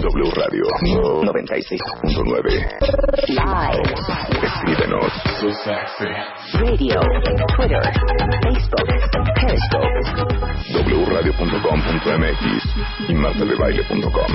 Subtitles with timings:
[0.00, 0.64] W Radio
[1.22, 2.50] 96.9.
[3.28, 3.82] Live.
[4.42, 5.12] Escríbenos.
[6.52, 7.00] Radio.
[7.56, 7.84] Twitter.
[8.42, 8.88] Facebook.
[9.34, 9.96] Periscope.
[11.06, 12.44] wradio.com.mx
[13.08, 14.32] y martadebaile.com.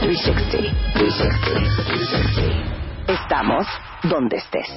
[0.00, 0.74] 360.
[3.08, 3.66] Estamos
[4.02, 4.70] donde estés.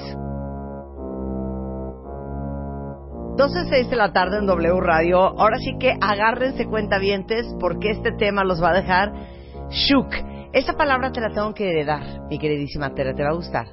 [3.38, 5.20] 12.06 de la tarde en W Radio.
[5.20, 9.12] Ahora sí que agárrense cuentavientes porque este tema los va a dejar
[9.70, 10.08] shook.
[10.54, 13.68] Esa palabra te la tengo que heredar, mi queridísima Tere, te va a gustar.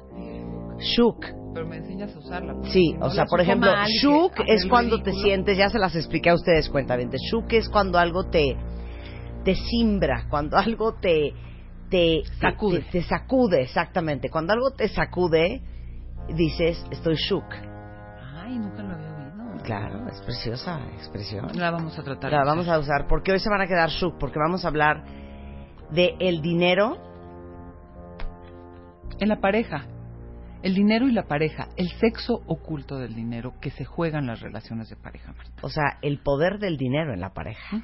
[0.77, 1.25] Shook.
[1.53, 2.53] Pero me enseñas a usarla.
[2.65, 5.23] Sí, o No sea, la por ejemplo, shook es cuando te ridículo.
[5.23, 7.21] sientes, ya se las expliqué a ustedes cuentavientes.
[7.31, 8.57] Shook es cuando algo te
[9.45, 11.33] te simbra, cuando algo te
[11.89, 12.79] te Sacude.
[12.81, 14.29] te, te sacude, exactamente.
[14.29, 15.61] Cuando algo te sacude,
[16.35, 17.45] dices, estoy shook.
[18.43, 18.83] Ay, nunca.
[19.65, 21.47] Claro, es preciosa expresión.
[21.55, 22.31] La vamos a tratar.
[22.31, 25.03] La vamos a usar porque hoy se van a quedar shook porque vamos a hablar
[25.91, 26.97] de el dinero.
[29.19, 29.87] En la pareja.
[30.61, 31.69] El dinero y la pareja.
[31.77, 35.61] El sexo oculto del dinero que se juega en las relaciones de pareja, Marta.
[35.61, 37.81] O sea, el poder del dinero en la pareja.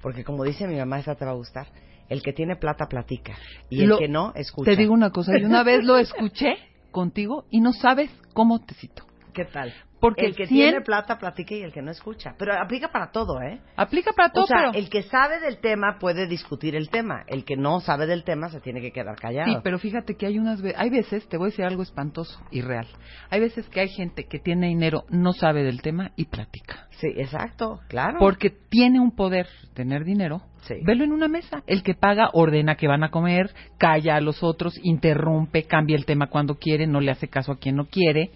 [0.00, 1.66] Porque como dice mi mamá, esta te va a gustar.
[2.08, 3.34] El que tiene plata platica
[3.68, 4.70] y el que no escucha.
[4.70, 5.32] Te digo una cosa.
[5.38, 6.56] Yo una vez lo escuché
[6.90, 9.07] contigo y no sabes cómo te cito.
[9.32, 9.72] ¿Qué tal?
[10.00, 12.34] Porque el que tiene plata platica y el que no escucha.
[12.38, 13.60] Pero aplica para todo, ¿eh?
[13.76, 14.74] Aplica para todo, o sea, pero...
[14.74, 17.24] el que sabe del tema puede discutir el tema.
[17.26, 19.50] El que no sabe del tema se tiene que quedar callado.
[19.52, 22.60] Sí, pero fíjate que hay unas hay veces, te voy a decir algo espantoso y
[22.60, 22.86] real.
[23.30, 26.86] Hay veces que hay gente que tiene dinero, no sabe del tema y platica.
[26.90, 28.18] Sí, exacto, claro.
[28.20, 30.42] Porque tiene un poder tener dinero.
[30.62, 30.74] Sí.
[30.84, 31.62] Velo en una mesa.
[31.66, 36.04] El que paga ordena que van a comer, calla a los otros, interrumpe, cambia el
[36.04, 38.32] tema cuando quiere, no le hace caso a quien no quiere,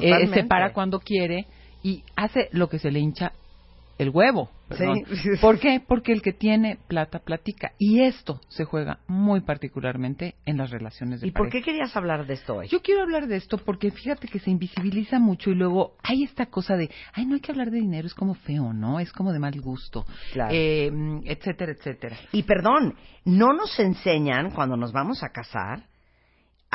[0.00, 1.46] eh, se para cuando quiere
[1.82, 3.32] y hace lo que se le hincha
[3.98, 4.50] el huevo.
[4.68, 5.04] perdón.
[5.22, 5.30] Sí.
[5.40, 5.80] ¿Por qué?
[5.86, 7.72] Porque el que tiene plata platica.
[7.78, 12.26] Y esto se juega muy particularmente en las relaciones de ¿Y por qué querías hablar
[12.26, 12.68] de esto hoy?
[12.68, 16.46] Yo quiero hablar de esto porque fíjate que se invisibiliza mucho y luego hay esta
[16.46, 19.00] cosa de, ay, no hay que hablar de dinero, es como feo, ¿no?
[19.00, 20.50] Es como de mal gusto, Claro.
[20.52, 22.16] eh, mm, etcétera, etcétera.
[22.32, 22.94] Y perdón,
[23.24, 25.84] no nos enseñan cuando nos vamos a casar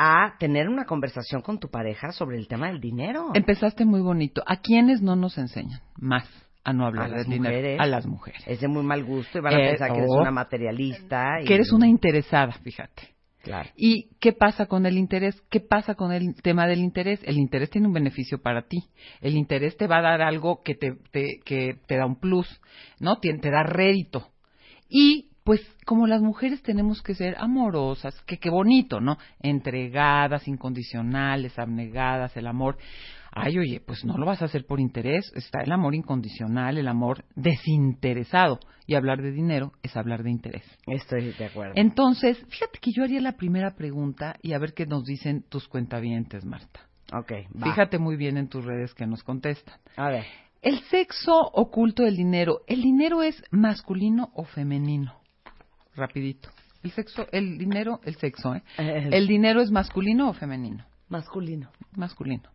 [0.04, 3.30] a tener una conversación con tu pareja sobre el tema del dinero.
[3.34, 4.42] Empezaste muy bonito.
[4.46, 6.28] ¿A quiénes no nos enseñan más
[6.64, 7.42] a no hablar A las dinero?
[7.44, 7.80] mujeres.
[7.80, 8.42] A las mujeres.
[8.46, 10.20] Es de muy mal gusto y van a Eh, pensar que eres oh.
[10.20, 11.40] una materialista.
[11.40, 11.44] Y...
[11.44, 13.08] Que eres una interesada, fíjate.
[13.42, 13.68] Claro.
[13.76, 15.42] ¿Y qué pasa con el interés?
[15.50, 17.20] ¿Qué pasa con el tema del interés?
[17.24, 18.84] El interés tiene un beneficio para ti.
[19.20, 22.46] El interés te va a dar algo que te, te- que te da un plus,
[23.00, 23.18] ¿no?
[23.18, 24.28] Te, te da rédito.
[24.88, 29.18] Y pues como las mujeres tenemos que ser amorosas, que qué bonito, ¿no?
[29.40, 32.78] Entregadas, incondicionales, abnegadas, el amor.
[33.32, 36.86] Ay, oye, pues no lo vas a hacer por interés, está el amor incondicional, el
[36.86, 38.60] amor desinteresado.
[38.86, 40.64] Y hablar de dinero es hablar de interés.
[40.86, 41.72] Estoy de acuerdo.
[41.76, 45.66] Entonces, fíjate que yo haría la primera pregunta y a ver qué nos dicen tus
[45.66, 46.80] cuentavientes, Marta.
[47.12, 47.70] Ok, va.
[47.70, 49.76] Fíjate muy bien en tus redes que nos contestan.
[49.96, 50.24] A ver.
[50.60, 52.60] El sexo oculto del dinero.
[52.66, 55.21] ¿El dinero es masculino o femenino?
[55.94, 56.50] Rapidito.
[56.82, 58.62] El sexo, el dinero, el sexo, ¿eh?
[58.78, 60.84] El- ¿El dinero es masculino o femenino?
[61.08, 61.70] Masculino.
[61.94, 62.50] Masculino.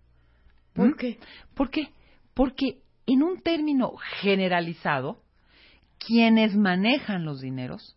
[0.74, 0.94] ¿Por ¿Mm?
[0.98, 1.20] qué?
[1.56, 1.90] ¿Por qué?
[2.34, 5.22] Porque en un término generalizado,
[5.98, 7.96] quienes manejan los dineros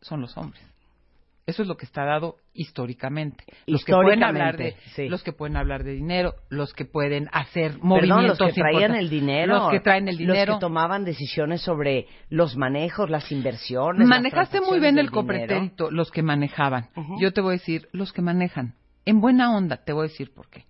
[0.00, 0.62] son los hombres.
[1.46, 3.44] Eso es lo que está dado históricamente.
[3.66, 5.08] Los que pueden hablar de, sí.
[5.08, 8.94] los que pueden hablar de dinero, los que pueden hacer Perdón, movimientos los que traían
[8.94, 9.54] el dinero.
[9.54, 10.52] los que traen el dinero.
[10.52, 14.00] Los que tomaban decisiones sobre los manejos, las inversiones.
[14.00, 16.88] las Manejaste muy bien el copretérito, los que manejaban.
[17.20, 18.74] Yo te voy a decir, los que manejan.
[19.04, 20.64] En buena onda, te voy a decir por qué.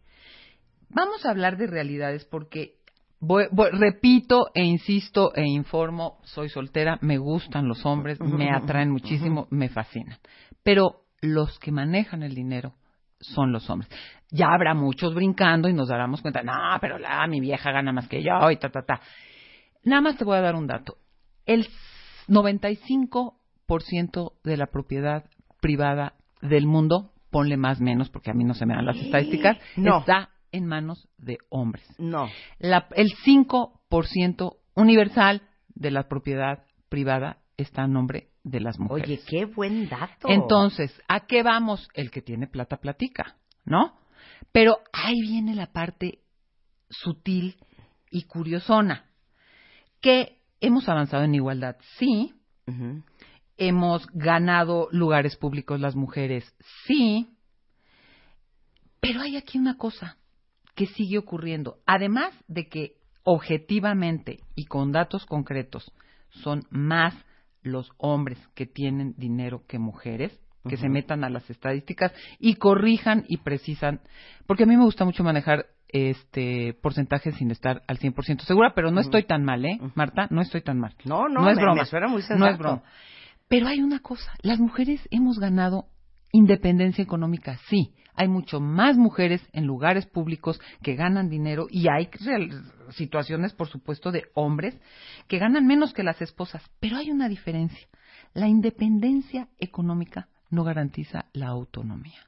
[0.88, 2.78] Vamos a hablar de realidades porque,
[3.25, 8.91] voy- voy- repito e insisto e informo, soy soltera, me gustan los hombres, me atraen
[8.91, 10.19] muchísimo, me fascinan.
[10.62, 12.75] Pero los que manejan el dinero
[13.21, 13.91] son los hombres.
[14.31, 18.09] Ya habrá muchos brincando y nos daremos cuenta, no, pero la, mi vieja gana más
[18.09, 19.00] que yo y ta, ta, ta.
[19.85, 20.97] Nada más te voy a dar un dato.
[21.47, 21.67] El
[22.29, 25.25] 95% de la propiedad
[25.61, 29.56] privada del mundo, ponle más menos porque a mí no se me dan las estadísticas,
[29.76, 30.00] No.
[30.00, 31.84] está en manos de hombres.
[31.98, 32.28] No.
[32.58, 35.42] La- el 5% universal
[35.74, 39.08] de la propiedad privada está a nombre de las mujeres.
[39.08, 40.28] Oye, qué buen dato.
[40.28, 41.88] Entonces, ¿a qué vamos?
[41.94, 43.98] El que tiene plata platica, ¿no?
[44.52, 46.20] Pero ahí viene la parte
[46.88, 47.56] sutil
[48.10, 49.10] y curiosona.
[50.00, 52.34] Que hemos avanzado en igualdad, sí.
[53.56, 56.44] Hemos ganado lugares públicos las mujeres,
[56.86, 57.28] sí.
[59.00, 60.16] Pero hay aquí una cosa
[60.75, 61.76] que sigue ocurriendo.
[61.87, 65.93] Además de que objetivamente y con datos concretos
[66.31, 67.15] son más
[67.62, 70.38] los hombres que tienen dinero que mujeres,
[70.69, 74.00] que se metan a las estadísticas y corrijan y precisan,
[74.47, 78.91] porque a mí me gusta mucho manejar este porcentaje sin estar al 100% segura, pero
[78.91, 80.26] no estoy tan mal, ¿eh, Marta?
[80.31, 80.94] No estoy tan mal.
[81.05, 81.82] No, no, no es me- broma.
[81.82, 82.82] me suena muy No es broma.
[83.49, 85.87] Pero hay una cosa, las mujeres hemos ganado
[86.32, 87.93] independencia económica, sí.
[88.14, 92.08] Hay mucho más mujeres en lugares públicos que ganan dinero y hay
[92.90, 94.78] situaciones, por supuesto, de hombres
[95.26, 96.62] que ganan menos que las esposas.
[96.81, 97.88] Pero hay una diferencia.
[98.32, 102.20] La independencia económica no garantiza la autonomía.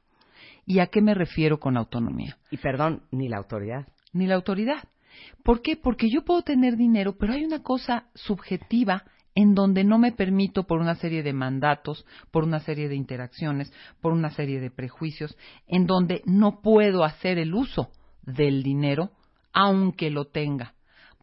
[0.65, 2.37] ¿Y a qué me refiero con autonomía?
[2.51, 3.87] Y perdón, ni la autoridad.
[4.13, 4.83] ni la autoridad.
[5.43, 5.77] ¿Por qué?
[5.77, 9.05] Porque yo puedo tener dinero, pero hay una cosa subjetiva
[9.37, 13.71] en donde no me permito por una serie de mandatos, por una serie de interacciones,
[14.01, 15.37] por una serie de prejuicios,
[15.67, 17.91] en donde no puedo hacer el uso
[18.23, 19.11] del dinero
[19.53, 20.73] aunque lo tenga.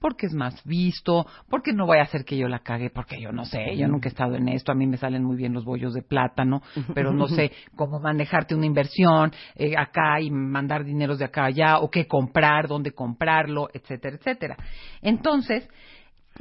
[0.01, 3.33] Porque es más visto, porque no voy a hacer que yo la cague, porque yo
[3.33, 5.65] no sé, yo nunca he estado en esto, a mí me salen muy bien los
[5.65, 6.63] bollos de plátano,
[6.95, 11.47] pero no sé cómo manejarte una inversión eh, acá y mandar dineros de acá a
[11.47, 14.57] allá, o qué comprar, dónde comprarlo, etcétera, etcétera.
[15.01, 15.69] Entonces,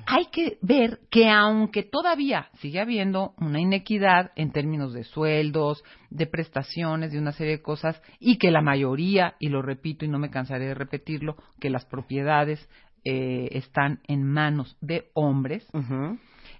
[0.06, 6.26] hay que ver que aunque todavía sigue habiendo una inequidad en términos de sueldos, de
[6.26, 10.20] prestaciones, de una serie de cosas, y que la mayoría, y lo repito y no
[10.20, 12.68] me cansaré de repetirlo, que las propiedades
[13.06, 15.68] eh, están en manos de hombres,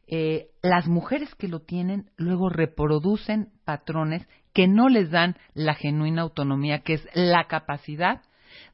[0.08, 6.22] eh, las mujeres que lo tienen luego reproducen patrones que no les dan la genuina
[6.22, 8.22] autonomía, que es la capacidad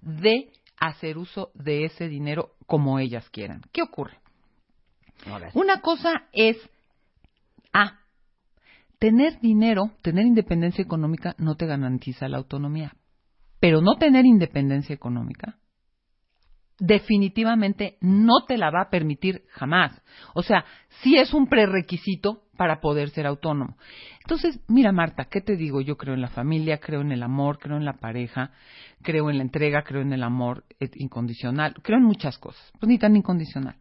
[0.01, 3.61] de hacer uso de ese dinero como ellas quieran.
[3.71, 4.17] ¿Qué ocurre?
[5.25, 5.49] A.
[5.53, 6.57] Una cosa es,
[7.73, 7.99] ah,
[8.99, 12.93] tener dinero, tener independencia económica no te garantiza la autonomía,
[13.59, 15.59] pero no tener independencia económica
[16.79, 20.01] definitivamente no te la va a permitir jamás.
[20.33, 20.65] O sea,
[21.01, 23.77] sí es un prerequisito para poder ser autónomo.
[24.21, 25.81] Entonces, mira Marta, ¿qué te digo?
[25.81, 28.51] Yo creo en la familia, creo en el amor, creo en la pareja,
[29.01, 32.89] creo en la entrega, creo en el amor eh, incondicional, creo en muchas cosas, pues
[32.89, 33.75] ni tan incondicional.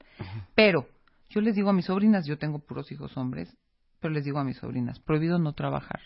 [0.55, 0.87] Pero
[1.31, 3.57] yo les digo a mis sobrinas, yo tengo puros hijos hombres,
[4.01, 6.01] pero les digo a mis sobrinas, prohibido no trabajar.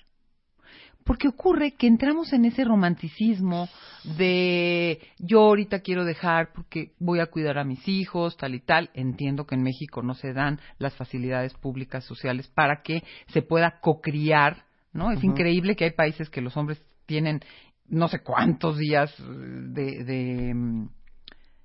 [1.04, 3.69] Porque ocurre que entramos en ese romanticismo
[4.16, 8.90] de yo ahorita quiero dejar porque voy a cuidar a mis hijos, tal y tal.
[8.94, 13.80] Entiendo que en México no se dan las facilidades públicas sociales para que se pueda
[13.80, 15.10] cocriar, ¿no?
[15.10, 17.40] Es increíble que hay países que los hombres tienen
[17.88, 20.88] no sé cuántos días de, de, mm,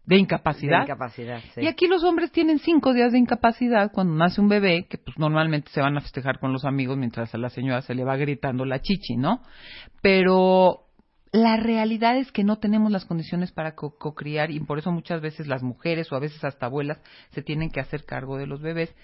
[0.07, 0.80] de incapacidad.
[0.80, 1.62] De incapacidad, sí.
[1.62, 5.19] Y aquí los hombres tienen cinco días de incapacidad cuando nace un bebé, que pues
[5.19, 8.15] normalmente se van a festejar con los amigos mientras a la señora se le va
[8.15, 9.42] gritando la chichi, ¿no?
[10.01, 10.86] Pero
[11.33, 15.21] la realidad es que no tenemos las condiciones para co- cocriar y por eso muchas
[15.21, 17.01] veces las mujeres o a veces hasta abuelas
[17.31, 18.95] se tienen que hacer cargo de los bebés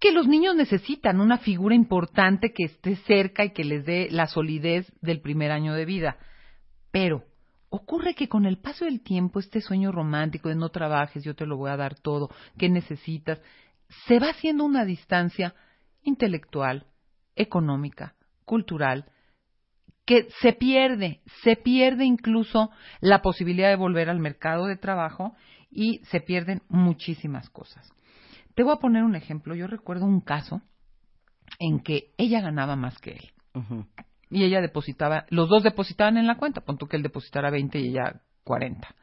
[0.00, 4.26] que los niños necesitan una figura importante que esté cerca y que les dé la
[4.26, 6.16] solidez del primer año de vida.
[6.90, 7.24] Pero
[7.70, 11.46] ocurre que con el paso del tiempo, este sueño romántico de no trabajes, yo te
[11.46, 12.28] lo voy a dar todo,
[12.58, 13.40] ¿qué necesitas?
[14.06, 15.54] Se va haciendo una distancia
[16.02, 16.86] intelectual,
[17.36, 19.06] económica, cultural,
[20.04, 25.34] que se pierde, se pierde incluso la posibilidad de volver al mercado de trabajo
[25.70, 27.88] y se pierden muchísimas cosas.
[28.54, 29.54] Te voy a poner un ejemplo.
[29.54, 30.62] Yo recuerdo un caso
[31.60, 33.86] en que ella ganaba más que él Ujú.
[34.30, 37.88] Y ella depositaba, los dos depositaban en la cuenta, pon que él depositara 20 y
[37.88, 38.94] ella 40.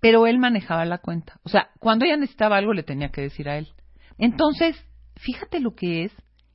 [0.00, 1.38] Pero él manejaba la cuenta.
[1.44, 3.68] O sea, cuando ella necesitaba algo le tenía que decir a él.
[4.18, 4.76] Entonces,
[5.16, 6.12] fíjate lo que es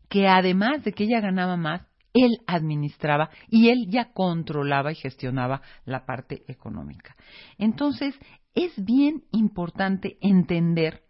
[0.09, 1.81] que además de que ella ganaba más,
[2.13, 7.15] él administraba y él ya controlaba y gestionaba la parte económica.
[7.57, 8.15] Entonces,
[8.53, 11.03] es bien importante entender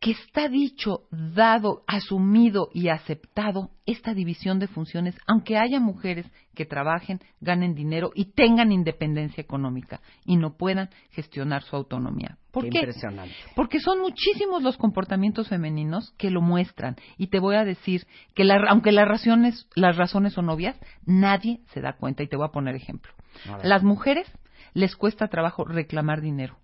[0.00, 6.64] que está dicho, dado, asumido y aceptado esta división de funciones, aunque haya mujeres que
[6.64, 12.38] trabajen, ganen dinero y tengan independencia económica y no puedan gestionar su autonomía.
[12.50, 12.78] ¿Por Qué qué?
[12.78, 13.34] impresionante.
[13.54, 16.96] Porque son muchísimos los comportamientos femeninos que lo muestran.
[17.18, 21.60] Y te voy a decir que la- aunque las razones, las razones son obvias, nadie
[21.74, 22.22] se da cuenta.
[22.22, 23.12] Y te voy a poner ejemplo.
[23.48, 23.58] A.
[23.66, 24.26] Las mujeres
[24.72, 26.56] les cuesta trabajo reclamar dinero.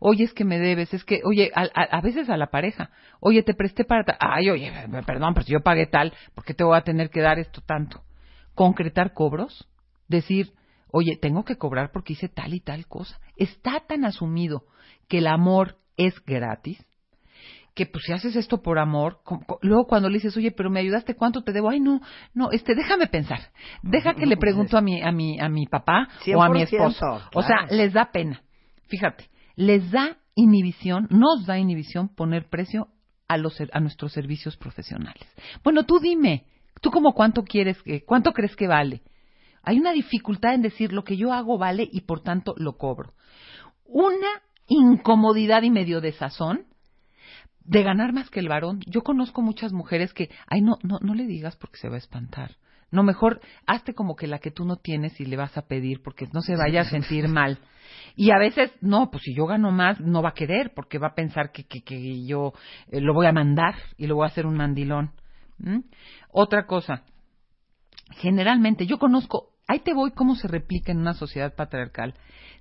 [0.00, 2.90] Oye, es que me debes, es que, oye, a, a- a veces a la pareja,
[3.20, 4.72] oye, te presté para, ta- ay, oye,
[5.06, 7.60] perdón, pero si yo pagué tal, ¿por qué te voy a tener que dar esto
[7.60, 8.02] tanto?
[8.54, 9.68] Concretar cobros,
[10.08, 10.52] decir,
[10.90, 13.18] oye, tengo que cobrar porque hice tal y tal cosa.
[13.36, 14.64] Está tan asumido
[15.08, 16.84] que el amor es gratis,
[17.74, 19.18] que pues si haces esto por amor,
[19.60, 21.70] luego cuando le dices, oye, pero me ayudaste, ¿cuánto te debo?
[21.70, 22.00] Ay, no,
[22.32, 23.40] no, este, déjame pensar.
[23.82, 26.62] Deja que le pregunto a mi, a mi, a mi papá o a mi 100%,
[26.62, 27.22] esposo.
[27.34, 28.42] O sea, les da pena.
[28.86, 29.24] Fíjate,
[29.56, 32.88] les da inhibición, nos da inhibición poner precio
[33.28, 35.26] a los, a nuestros servicios profesionales.
[35.62, 36.44] Bueno, tú dime,
[36.80, 39.02] tú como cuánto quieres, que, cuánto crees que vale.
[39.62, 43.14] Hay una dificultad en decir lo que yo hago vale y por tanto lo cobro.
[43.86, 46.66] Una incomodidad y medio de sazón
[47.64, 48.80] de ganar más que el varón.
[48.86, 51.98] Yo conozco muchas mujeres que, ay, no, no, no le digas porque se va a
[51.98, 52.56] espantar.
[52.94, 56.00] No, mejor hazte como que la que tú no tienes y le vas a pedir
[56.00, 57.58] porque no se vaya a sentir mal.
[58.14, 61.08] Y a veces, no, pues si yo gano más, no va a querer porque va
[61.08, 62.52] a pensar que, que, que yo
[62.92, 65.10] eh, lo voy a mandar y lo voy a hacer un mandilón.
[65.58, 65.80] ¿Mm?
[66.30, 67.02] Otra cosa,
[68.12, 72.14] generalmente yo conozco, ahí te voy cómo se replica en una sociedad patriarcal.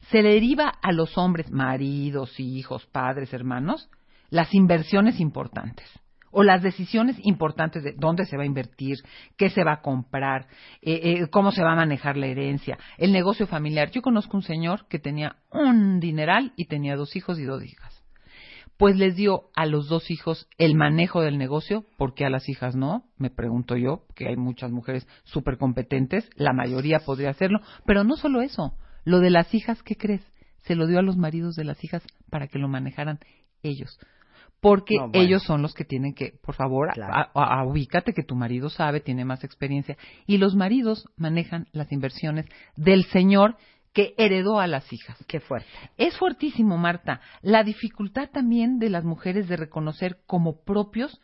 [0.09, 3.87] Se deriva a los hombres, maridos, hijos, padres, hermanos,
[4.31, 5.87] las inversiones importantes
[6.33, 8.97] o las decisiones importantes de dónde se va a invertir,
[9.37, 10.47] qué se va a comprar,
[10.81, 13.91] eh, eh, cómo se va a manejar la herencia, el negocio familiar.
[13.91, 18.03] Yo conozco un señor que tenía un dineral y tenía dos hijos y dos hijas
[18.77, 22.75] pues les dio a los dos hijos el manejo del negocio, porque a las hijas
[22.75, 28.03] no, me pregunto yo, que hay muchas mujeres súper competentes, la mayoría podría hacerlo, pero
[28.03, 28.75] no solo eso,
[29.05, 30.21] lo de las hijas, ¿qué crees?
[30.63, 33.19] Se lo dio a los maridos de las hijas para que lo manejaran
[33.61, 33.99] ellos.
[34.63, 35.21] Porque No, bueno.
[35.21, 37.13] ellos son los que tienen que, por favor, a- Claro.
[37.35, 39.97] a- a- ubícate que tu marido sabe, tiene más experiencia.
[40.25, 43.57] Y los maridos manejan las inversiones del señor
[43.93, 45.23] que heredó a las hijas.
[45.27, 45.67] Qué fuerte.
[45.97, 47.21] Es fuertísimo, Marta.
[47.41, 51.21] La dificultad también de las mujeres de reconocer como propios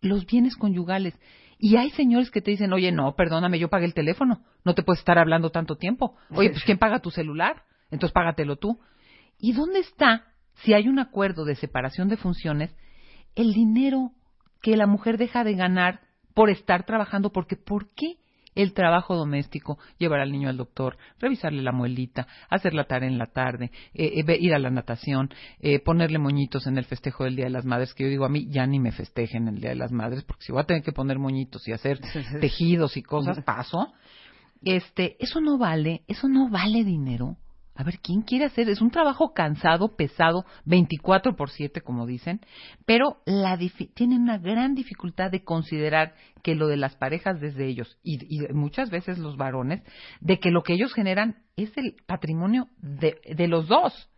[0.00, 1.14] los bienes conyugales.
[1.60, 4.82] Y hay señores que te dicen, oye, no, perdóname, yo pagué el teléfono, no te
[4.82, 6.16] puedes estar hablando tanto tiempo.
[6.30, 7.62] Oye, pues ¿quién paga tu celular?
[7.90, 8.80] Entonces págatelo tú.
[9.38, 10.24] ¿Y dónde está,
[10.64, 12.74] si hay un acuerdo de separación de funciones,
[13.34, 14.12] el dinero
[14.62, 16.00] que la mujer deja de ganar
[16.34, 17.30] por estar trabajando?
[17.30, 18.16] Porque ¿por qué?
[18.62, 23.16] el trabajo doméstico, llevar al niño al doctor, revisarle la muelita, hacer la tarea en
[23.16, 27.36] la tarde, eh, eh, ir a la natación, eh, ponerle moñitos en el festejo del
[27.36, 29.70] Día de las Madres, que yo digo a mí, ya ni me festejen el Día
[29.70, 32.00] de las Madres, porque si voy a tener que poner moñitos y hacer
[32.40, 33.92] tejidos y cosas, paso.
[34.62, 37.36] Este, eso no vale, eso no vale dinero.
[37.78, 38.68] A ver, ¿quién quiere hacer?
[38.68, 42.40] Es un trabajo cansado, pesado, 24 por 7, como dicen,
[42.86, 43.56] pero la
[43.94, 48.52] tienen una gran dificultad de considerar que lo de las parejas desde ellos, y, y
[48.52, 49.84] muchas veces los varones,
[50.20, 54.10] de que lo que ellos generan es el patrimonio de, de los dos.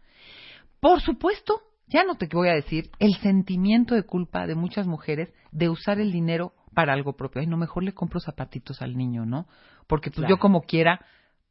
[0.81, 5.35] Por supuesto, ya no te voy a decir el sentimiento de culpa de muchas mujeres
[5.53, 7.43] de usar el dinero para algo propio.
[7.43, 9.47] Ay, no, mejor le compro zapatitos al niño, ¿no?
[9.87, 10.37] Porque pues Claro.
[10.37, 11.05] yo como quiera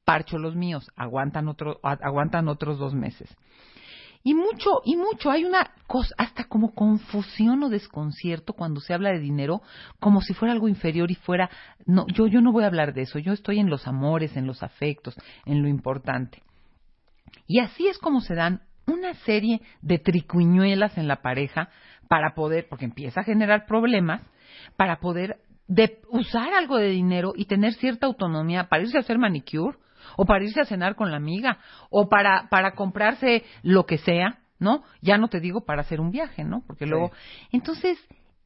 [0.10, 3.30] parcho los míos, aguantan otro, aguantan otros dos meses.
[4.24, 9.12] Y mucho, y mucho, hay una cosa, hasta como confusión o desconcierto cuando se habla
[9.12, 9.62] de dinero,
[10.00, 11.52] como si fuera algo inferior y fuera,
[11.86, 14.48] no, yo, yo no voy a hablar de eso, yo estoy en los amores, en
[14.48, 16.42] los afectos, en lo importante.
[17.46, 21.70] Y así es como se dan una serie de tricuñuelas en la pareja
[22.08, 24.24] para poder, porque empieza a generar problemas,
[24.76, 25.38] para poder
[25.68, 29.78] de usar algo de dinero y tener cierta autonomía para irse a hacer manicure
[30.18, 34.40] o para irse a cenar con la amiga o para para comprarse lo que sea,
[34.60, 34.84] ¿no?
[35.02, 36.64] Ya no te digo para hacer un viaje, ¿no?
[36.66, 36.92] Porque Sí.
[36.92, 37.12] luego
[37.52, 37.98] entonces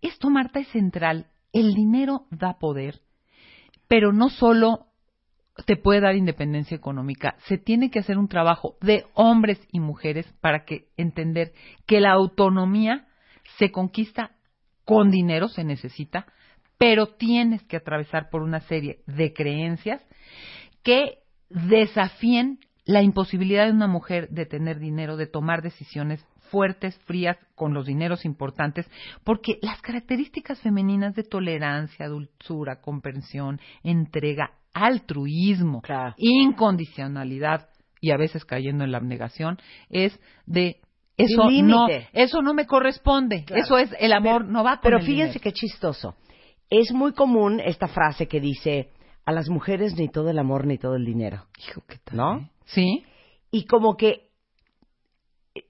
[0.01, 3.01] esto Marta es central, el dinero da poder,
[3.87, 4.87] pero no solo
[5.65, 10.25] te puede dar independencia económica, se tiene que hacer un trabajo de hombres y mujeres
[10.41, 11.53] para que entender
[11.85, 13.07] que la autonomía
[13.59, 14.31] se conquista
[14.83, 16.25] con dinero, se necesita,
[16.77, 20.01] pero tienes que atravesar por una serie de creencias
[20.83, 21.19] que
[21.53, 27.73] desafíen la imposibilidad de una mujer de tener dinero, de tomar decisiones fuertes, frías, con
[27.73, 28.87] los dineros importantes,
[29.23, 36.13] porque las características femeninas de tolerancia, dulzura, comprensión, entrega, altruismo, Claro.
[36.17, 37.69] incondicionalidad
[38.01, 39.57] y a veces cayendo en la abnegación,
[39.89, 40.81] es de
[41.17, 43.63] eso no, eso no me corresponde, Claro.
[43.63, 45.41] eso es el amor no va con Pero el fíjense dinero.
[45.43, 46.15] qué chistoso.
[46.69, 48.89] Es muy común esta frase que dice,
[49.25, 51.47] a las mujeres ni todo el amor ni todo el dinero.
[51.59, 52.37] Hijo, ¿qué tal, ¿No?
[52.37, 52.51] eh?
[52.65, 53.05] Sí.
[53.51, 54.29] Y como que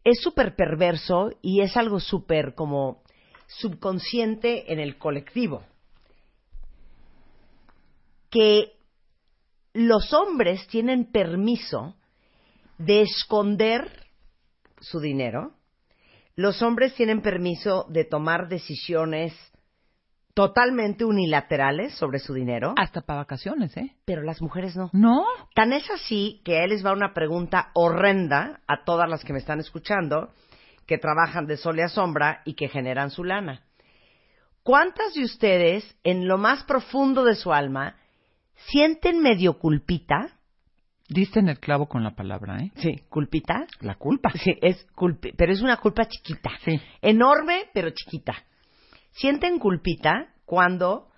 [0.03, 3.03] es súper perverso y es algo súper como
[3.47, 5.63] subconsciente en el colectivo.
[8.29, 8.73] Que
[9.73, 11.95] los hombres tienen permiso
[12.77, 14.07] de esconder
[14.79, 15.53] su dinero.
[16.35, 19.33] Los hombres tienen permiso de tomar decisiones
[20.33, 23.95] totalmente unilaterales sobre su dinero, Hasta para vacaciones, ¿eh?
[24.05, 24.89] pero las mujeres no.
[24.93, 25.25] No.
[25.53, 29.39] Tan es así que ahí les va una pregunta horrenda a todas las que me
[29.39, 30.31] están escuchando,
[30.87, 33.61] que trabajan de sol y a sombra y que generan su lana.
[34.63, 37.97] ¿Cuántas de ustedes, en lo más profundo de su alma,
[38.69, 40.39] sienten medio culpita?
[41.09, 42.71] Diste en el clavo con la palabra, ¿eh?
[42.77, 43.67] Sí, culpita.
[43.81, 44.31] La culpa.
[44.31, 46.49] Sí, es culpi, pero es una culpa chiquita.
[46.63, 46.79] Sí.
[47.01, 48.33] Enorme, pero chiquita.
[49.13, 51.09] Sienten culpita cuando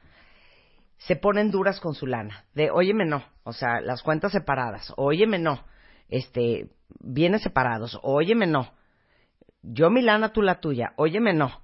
[0.97, 2.45] se ponen duras con su lana.
[2.53, 3.23] De, óyeme, no.
[3.43, 4.93] O sea, las cuentas separadas.
[4.97, 5.63] Óyeme, no.
[6.09, 7.99] Este, bienes separados.
[8.01, 8.71] Óyeme, no.
[9.61, 10.93] Yo mi lana, tú la tuya.
[10.97, 11.61] Óyeme, no.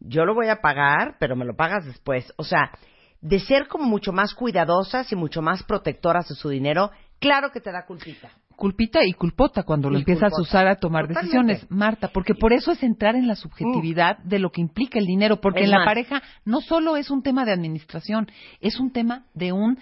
[0.00, 2.32] Yo lo voy a pagar, pero me lo pagas después.
[2.36, 2.70] O sea,
[3.20, 7.60] de ser como mucho más cuidadosas y mucho más protectoras de su dinero, claro que
[7.60, 8.30] te da culpita.
[8.56, 10.40] Culpita y culpota cuando lo empiezas culpota.
[10.40, 11.26] a usar a tomar Totalmente.
[11.36, 15.06] decisiones, Marta, porque por eso es entrar en la subjetividad de lo que implica el
[15.06, 18.28] dinero, porque Es en la pareja no solo es un tema de administración,
[18.60, 19.78] es un tema de un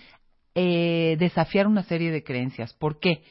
[0.57, 2.75] eh, desafiar una serie de creencias.
[2.75, 3.25] ¿Por qué?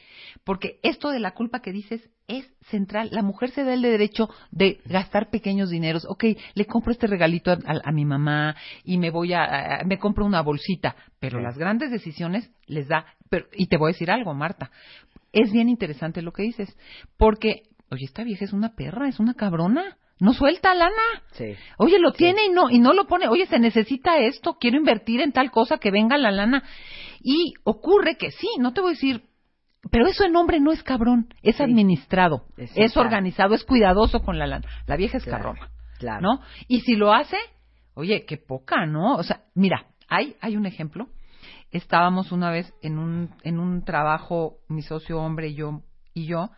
[0.44, 3.08] Porque esto de la culpa que dices es central.
[3.12, 6.04] La mujer se da el derecho de gastar pequeños dineros.
[6.08, 6.24] Ok,
[6.54, 9.44] le compro este regalito a, a- a mi mamá y me voy a,
[9.80, 10.96] a- me compro una bolsita.
[11.18, 13.06] Pero las grandes decisiones les da.
[13.30, 14.70] Pero, y te voy a decir algo, Marta.
[15.34, 16.76] Es bien interesante lo que dices.
[17.16, 19.96] Porque, oye, esta vieja es una perra, es una cabrona.
[20.20, 20.92] No suelta lana.
[21.32, 21.54] Sí.
[21.76, 23.26] Oye, lo tiene y no y no lo pone.
[23.28, 26.62] Oye, se necesita esto, quiero invertir en tal cosa que venga la lana.
[27.20, 29.22] Y ocurre que sí, no te voy a decir,
[29.90, 31.62] pero eso en hombre no es cabrón, es Sí.
[31.64, 34.66] administrado, Es organizado, es cuidadoso con la lana.
[34.86, 36.20] La vieja es Claro, cabrona, claro.
[36.22, 36.40] ¿no?
[36.68, 37.36] Y si lo hace,
[37.94, 39.16] oye, qué poca, ¿no?
[39.16, 41.08] O sea, mira, hay hay un ejemplo.
[41.74, 45.82] Estábamos una vez en un en un trabajo mi socio hombre y yo
[46.14, 46.50] y yo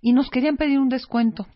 [0.00, 1.46] y nos querían pedir un descuento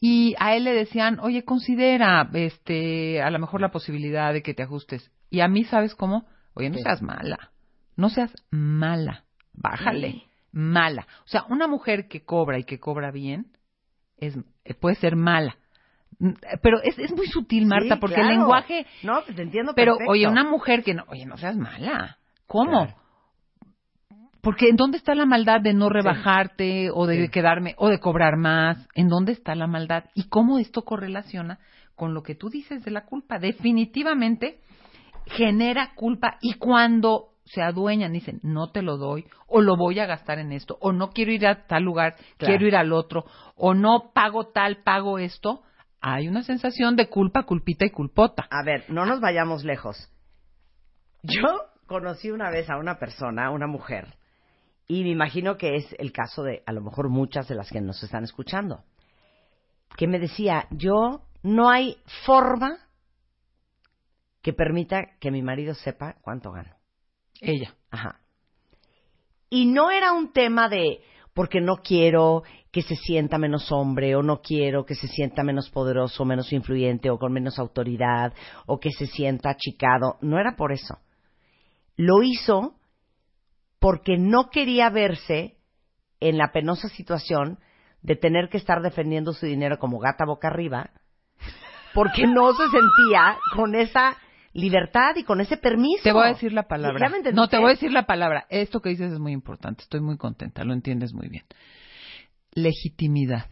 [0.00, 4.54] y a él le decían, oye, considera, este, a lo mejor la posibilidad de que
[4.54, 5.12] te ajustes.
[5.28, 6.24] Y a mí, ¿sabes cómo?
[6.54, 6.82] Oye, no Sí.
[6.84, 7.50] seas mala.
[7.96, 9.24] No seas mala.
[9.52, 10.12] Bájale.
[10.12, 10.22] Sí.
[10.52, 11.06] Mala.
[11.26, 13.48] O sea, una mujer que cobra y que cobra bien
[14.16, 15.58] es, eh, puede ser mala.
[16.62, 18.30] Pero es, es muy sutil, Marta, Sí, porque claro.
[18.30, 18.86] el lenguaje...
[19.02, 20.12] No, pues te entiendo Pero, perfecto.
[20.12, 21.04] oye, una mujer que no...
[21.08, 22.16] Oye, no seas mala.
[22.50, 22.86] ¿Cómo?
[22.86, 22.96] Claro.
[24.40, 27.30] Porque ¿en dónde está la maldad de no rebajarte o de Sí.
[27.30, 28.88] quedarme o de cobrar más?
[28.96, 30.06] ¿En dónde está la maldad?
[30.14, 31.60] ¿Y cómo esto correlaciona
[31.94, 33.38] con lo que tú dices de la culpa?
[33.38, 34.58] Definitivamente
[35.26, 40.06] genera culpa y cuando se adueñan dicen, no te lo doy o lo voy a
[40.06, 42.52] gastar en esto o no quiero ir a tal lugar, Claro.
[42.52, 45.62] quiero ir al otro o no pago tal, pago esto,
[46.00, 48.48] hay una sensación de culpa, culpita y culpota.
[48.50, 50.10] A ver, no nos vayamos lejos.
[51.22, 54.14] Yo conocí una vez a una persona, una mujer,
[54.86, 57.80] y me imagino que es el caso de a lo mejor muchas de las que
[57.80, 58.84] nos están escuchando,
[59.96, 62.78] que me decía, yo no hay forma
[64.40, 66.76] que permita que mi marido sepa cuánto gano.
[67.40, 67.74] Ella.
[67.90, 68.20] Ajá.
[69.48, 71.00] Y no era un tema de
[71.34, 75.68] porque no quiero que se sienta menos hombre o no quiero que se sienta menos
[75.70, 78.32] poderoso, menos influyente o con menos autoridad
[78.66, 80.18] o que se sienta achicado.
[80.20, 81.00] No era por eso.
[82.00, 82.76] Lo hizo
[83.78, 85.58] porque no quería verse
[86.18, 87.58] en la penosa situación
[88.00, 90.92] de tener que estar defendiendo su dinero como gata boca arriba
[91.92, 94.16] porque no se sentía con esa
[94.54, 96.02] libertad y con ese permiso.
[96.02, 97.10] Te voy a decir la palabra.
[97.34, 98.46] No, te voy a decir la palabra.
[98.48, 99.82] Esto que dices es muy importante.
[99.82, 100.64] Estoy muy contenta.
[100.64, 101.44] Lo entiendes muy bien.
[102.52, 103.50] Legitimidad.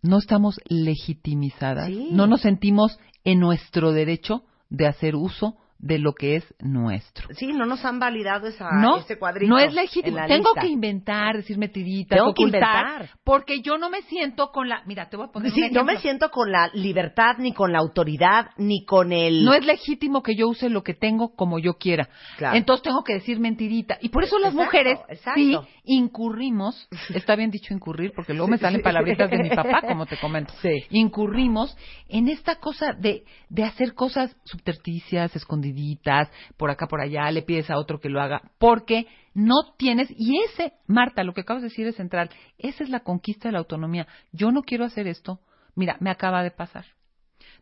[0.00, 1.88] No estamos legitimizadas.
[1.88, 2.10] Sí.
[2.12, 7.28] No nos sentimos en nuestro derecho de hacer uso de lo que es nuestro.
[7.34, 9.48] Sí, no nos han validado esa, no, ese cuadrito.
[9.48, 10.16] no es legítimo.
[10.26, 10.60] Tengo lista.
[10.60, 13.10] que inventar, decir mentiritas, Tengo que inventar.
[13.24, 14.82] porque yo no me siento con la.
[14.86, 15.50] Mira, te voy a poner.
[15.52, 19.44] un Sí, no me siento con la libertad, ni con la autoridad, ni con el...
[19.44, 22.08] No es legítimo que yo use lo que tengo como yo quiera.
[22.36, 22.56] Claro.
[22.56, 23.98] Entonces tengo que decir mentirita.
[24.00, 25.40] Y por eso las Exacto, mujeres exacto.
[25.40, 30.06] sí incurrimos, está bien dicho incurrir, porque luego me salen palabritas de mi papá, como
[30.06, 30.52] te comento.
[30.60, 30.70] Sí.
[30.90, 31.76] Incurrimos
[32.08, 35.34] en esta cosa de, de hacer cosas subterticias,
[35.68, 40.08] escondiditas, por acá, por allá, le pides a otro que lo haga, porque no tienes,
[40.10, 43.52] y ese, Marta, lo que acabas de decir es central, esa es la conquista de
[43.52, 44.06] la autonomía.
[44.32, 45.40] Yo no quiero hacer esto.
[45.74, 46.84] Mira, me acaba de pasar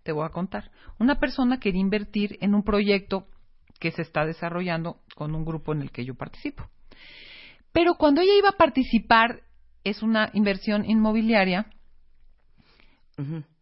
[0.07, 0.71] te voy a contar.
[0.99, 3.27] Una persona quería invertir en un proyecto
[3.81, 6.71] que se está desarrollando con un grupo en el que yo participo.
[7.73, 9.43] Pero cuando ella iba a participar,
[9.85, 11.67] es una inversión inmobiliaria,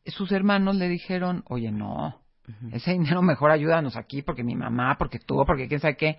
[0.06, 2.20] sus hermanos le dijeron, oye, no,
[2.72, 6.18] ese dinero mejor ayúdanos aquí porque mi mamá, porque tú, porque quién sabe qué.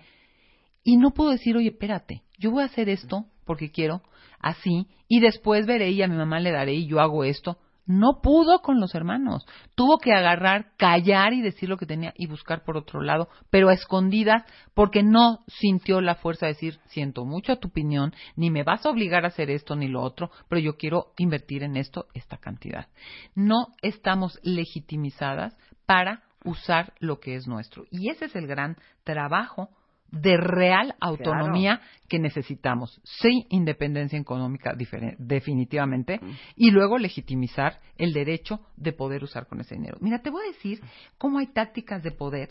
[0.82, 4.02] Y no puedo decir, oye, espérate, yo voy a hacer esto porque quiero,
[4.40, 7.58] así, y después veré y a mi mamá le daré y yo hago esto.
[7.86, 9.46] No pudo con los hermanos.
[9.76, 13.68] Tuvo que agarrar, callar y decir lo que tenía y buscar por otro lado, pero
[13.68, 14.42] a escondidas
[14.74, 18.90] porque no sintió la fuerza de decir, siento mucho tu opinión, ni me vas a
[18.90, 22.88] obligar a hacer esto ni lo otro, pero yo quiero invertir en esto esta cantidad.
[23.36, 25.56] No estamos legitimizadas
[25.86, 27.84] para usar lo que es nuestro.
[27.90, 29.70] Y ese es el gran trabajo
[30.10, 33.00] de real autonomía que necesitamos.
[33.04, 34.72] Sí, independencia económica
[35.18, 36.20] definitivamente
[36.54, 39.98] y luego legitimizar el derecho de poder usar con ese dinero.
[40.00, 40.80] Mira, te voy a decir
[41.18, 42.50] cómo hay tácticas de poder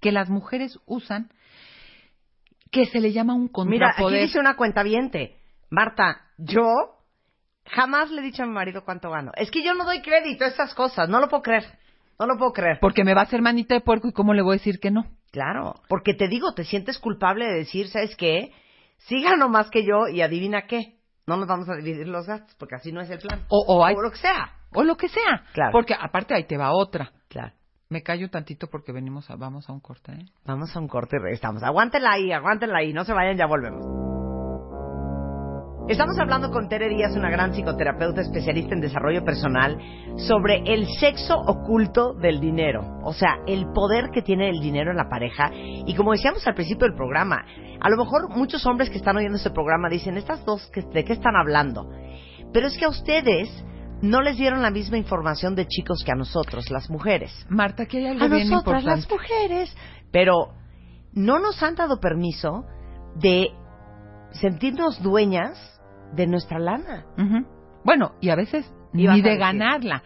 [0.00, 1.30] que las mujeres usan
[2.70, 3.96] que se le llama un contrapoder.
[3.96, 4.84] Mira, aquí dice una cuenta
[5.70, 6.64] Marta, yo
[7.64, 9.32] jamás le he dicho a mi marido cuánto gano.
[9.36, 11.81] Es que yo no doy crédito a esas cosas, no lo puedo creer.
[12.18, 12.78] No lo puedo creer.
[12.80, 14.90] Porque me va a hacer manita de puerco y cómo le voy a decir que
[14.90, 15.06] no.
[15.30, 18.52] Claro, porque te digo, te sientes culpable de decir, ¿sabes qué?
[18.98, 20.98] Sí gano más que yo y adivina qué.
[21.26, 23.44] No nos vamos a dividir los gastos porque así no es el plan.
[23.48, 24.56] O, lo que sea.
[24.74, 25.44] O lo que sea.
[25.54, 25.72] Claro.
[25.72, 27.12] Porque aparte ahí te va otra.
[27.28, 27.52] Claro.
[27.88, 30.12] Me callo tantito porque venimos a, vamos a un corte.
[30.12, 30.24] ¿eh?
[30.44, 31.62] Vamos a un corte regresamos.
[31.62, 32.92] Aguántenla ahí, aguántenla ahí.
[32.92, 34.11] No se vayan, ya volvemos.
[35.88, 39.76] Estamos hablando con Tere Díaz, una gran psicoterapeuta especialista en desarrollo personal,
[40.16, 44.96] sobre el sexo oculto del dinero, o sea, el poder que tiene el dinero en
[44.96, 45.50] la pareja.
[45.52, 47.44] Y como decíamos al principio del programa,
[47.80, 51.12] a lo mejor muchos hombres que están oyendo este programa dicen, estas dos, ¿de qué
[51.12, 51.90] están hablando?
[52.52, 53.48] Pero es que a ustedes
[54.02, 57.32] no les dieron la misma información de chicos que a nosotros, las mujeres.
[57.48, 59.76] Marta, que hay algo a bien nosotras, las mujeres.
[60.12, 60.54] Pero
[61.12, 62.64] no nos han dado permiso
[63.16, 63.48] de
[64.30, 65.71] sentirnos dueñas
[66.12, 67.06] de nuestra lana.
[67.84, 70.02] Bueno, y a veces ni de ganarla.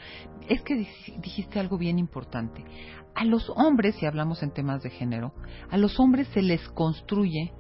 [0.49, 0.87] Es que
[1.19, 2.65] dijiste algo bien importante.
[3.15, 5.35] A los hombres, si hablamos en temas de género,
[5.71, 7.53] a los hombres se les construye,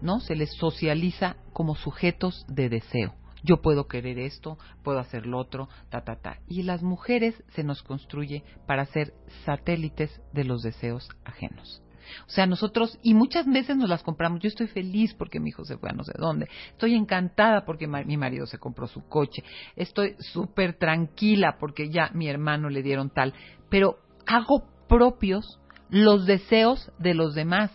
[0.00, 0.20] ¿no?
[0.20, 3.14] Se les socializa como sujetos de deseo.
[3.42, 6.38] Yo puedo querer esto, puedo hacer lo otro, ta, ta, ta.
[6.46, 11.82] Y las mujeres se nos construye para ser satélites de los deseos ajenos.
[12.26, 14.40] O sea, nosotros, y muchas veces nos las compramos.
[14.40, 16.48] Yo estoy feliz porque mi hijo se fue a no sé dónde.
[16.70, 19.42] Estoy encantada porque mi marido se compró su coche.
[19.76, 23.34] Estoy súper tranquila porque ya mi hermano le dieron tal.
[23.70, 25.58] Pero hago propios
[25.90, 27.70] los deseos de los demás.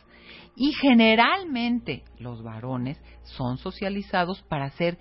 [0.55, 4.99] Y generalmente los varones son socializados para ser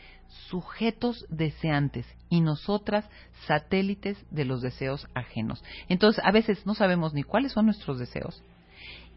[0.48, 3.08] sujetos deseantes y nosotras
[3.46, 5.62] satélites de los deseos ajenos.
[5.88, 8.42] Entonces, a veces no sabemos ni cuáles son nuestros deseos,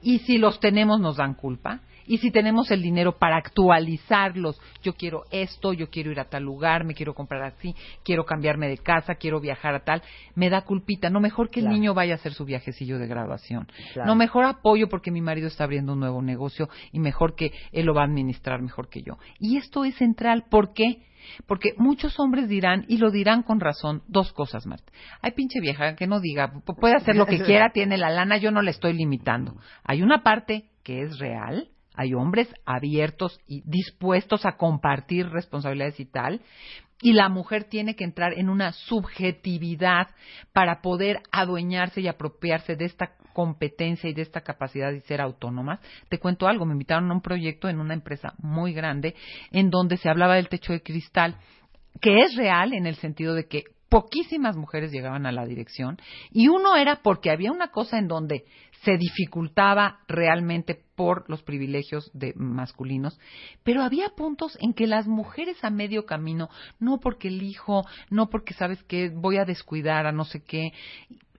[0.05, 1.81] y si los tenemos nos dan culpa.
[2.07, 6.43] Y si tenemos el dinero para actualizarlos, yo quiero esto, yo quiero ir a tal
[6.43, 10.03] lugar, me quiero comprar así, quiero cambiarme de casa, quiero viajar a tal,
[10.35, 11.09] me da culpita.
[11.09, 13.67] No mejor que el niño vaya a hacer su viajecillo de graduación.
[14.05, 17.87] No mejor apoyo porque mi marido está abriendo un nuevo negocio y mejor que él
[17.87, 19.17] lo va a administrar mejor que yo.
[19.39, 20.45] Y esto es central.
[20.47, 21.01] ¿Por qué?
[21.47, 24.91] Porque muchos hombres dirán, y lo dirán con razón, dos cosas, Marta.
[25.21, 28.51] Hay pinche vieja que no diga, puede hacer lo que quiera, tiene la lana, yo
[28.51, 29.55] no le estoy limitando.
[29.83, 36.05] Hay una parte que es real, hay hombres abiertos y dispuestos a compartir responsabilidades y
[36.05, 36.41] tal,
[37.01, 40.07] y la mujer tiene que entrar en una subjetividad
[40.53, 45.81] para poder adueñarse y apropiarse de esta competencia y de esta capacidad de ser autónomas.
[46.07, 49.13] Te cuento algo, me invitaron a un proyecto en una empresa muy grande
[49.51, 51.35] en donde se hablaba del techo de cristal,
[52.01, 55.97] que es real en el sentido de que poquísimas mujeres llegaban a la dirección
[56.31, 58.45] y uno era porque había una cosa en donde
[58.83, 63.19] se dificultaba realmente por los privilegios de masculinos,
[63.63, 68.53] pero había puntos en que las mujeres a medio camino, no porque elijo, no porque
[68.53, 70.71] sabes que voy a descuidar a no sé qué,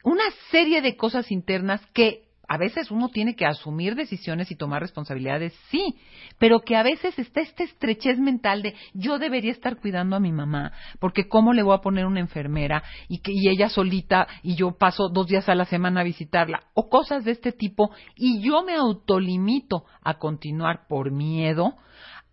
[0.03, 4.81] una serie de cosas internas que a veces uno tiene que asumir decisiones y tomar
[4.83, 5.97] responsabilidades, sí,
[6.39, 10.33] pero que a veces está esta estrechez mental de yo debería estar cuidando a mi
[10.33, 14.55] mamá, porque cómo le voy a poner una enfermera y que y ella solita y
[14.55, 18.41] yo paso dos días a la semana a visitarla o cosas de este tipo y
[18.41, 21.75] yo me autolimito a continuar por miedo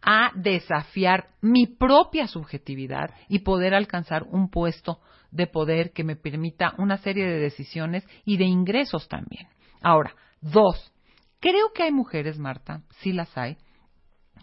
[0.02, 5.00] a desafiar mi propia subjetividad y poder alcanzar un puesto
[5.32, 9.48] de poder que me permita una serie de decisiones y de ingresos también.
[9.84, 10.92] Ahora, dos,
[11.40, 13.58] creo que hay mujeres, Marta, sí las hay,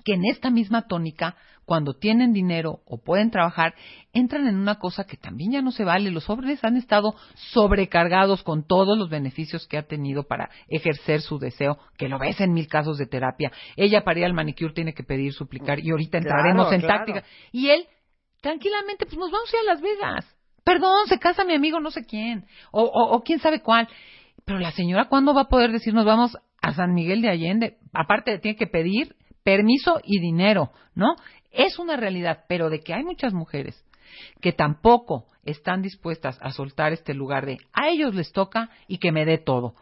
[0.04, 3.74] que en esta misma tónica, cuando tienen dinero o pueden trabajar,
[4.12, 6.10] entran en una cosa que también ya no se vale.
[6.10, 7.14] Los hombres han estado
[7.52, 12.40] sobrecargados con todos los beneficios que ha tenido para ejercer su deseo, que lo ves
[12.40, 13.52] en mil casos de terapia.
[13.76, 17.24] Ella para ir al manicure tiene que pedir, suplicar, y ahorita entraremos en táctica.
[17.52, 17.86] Y él,
[18.40, 21.90] tranquilamente, pues nos vamos a ir a Las Vegas perdón, se casa mi amigo no
[21.90, 23.88] sé quién, o, o, quién sabe cuál.
[24.50, 27.76] Pero la señora, ¿cuándo va a poder decirnos vamos a San Miguel de Allende?
[27.92, 31.14] Aparte, tiene que pedir permiso y dinero, ¿no?
[31.52, 33.80] Es una realidad, pero de que hay muchas mujeres
[34.40, 39.12] que tampoco están dispuestas a soltar este lugar de a ellos les toca y que
[39.12, 39.76] me dé todo.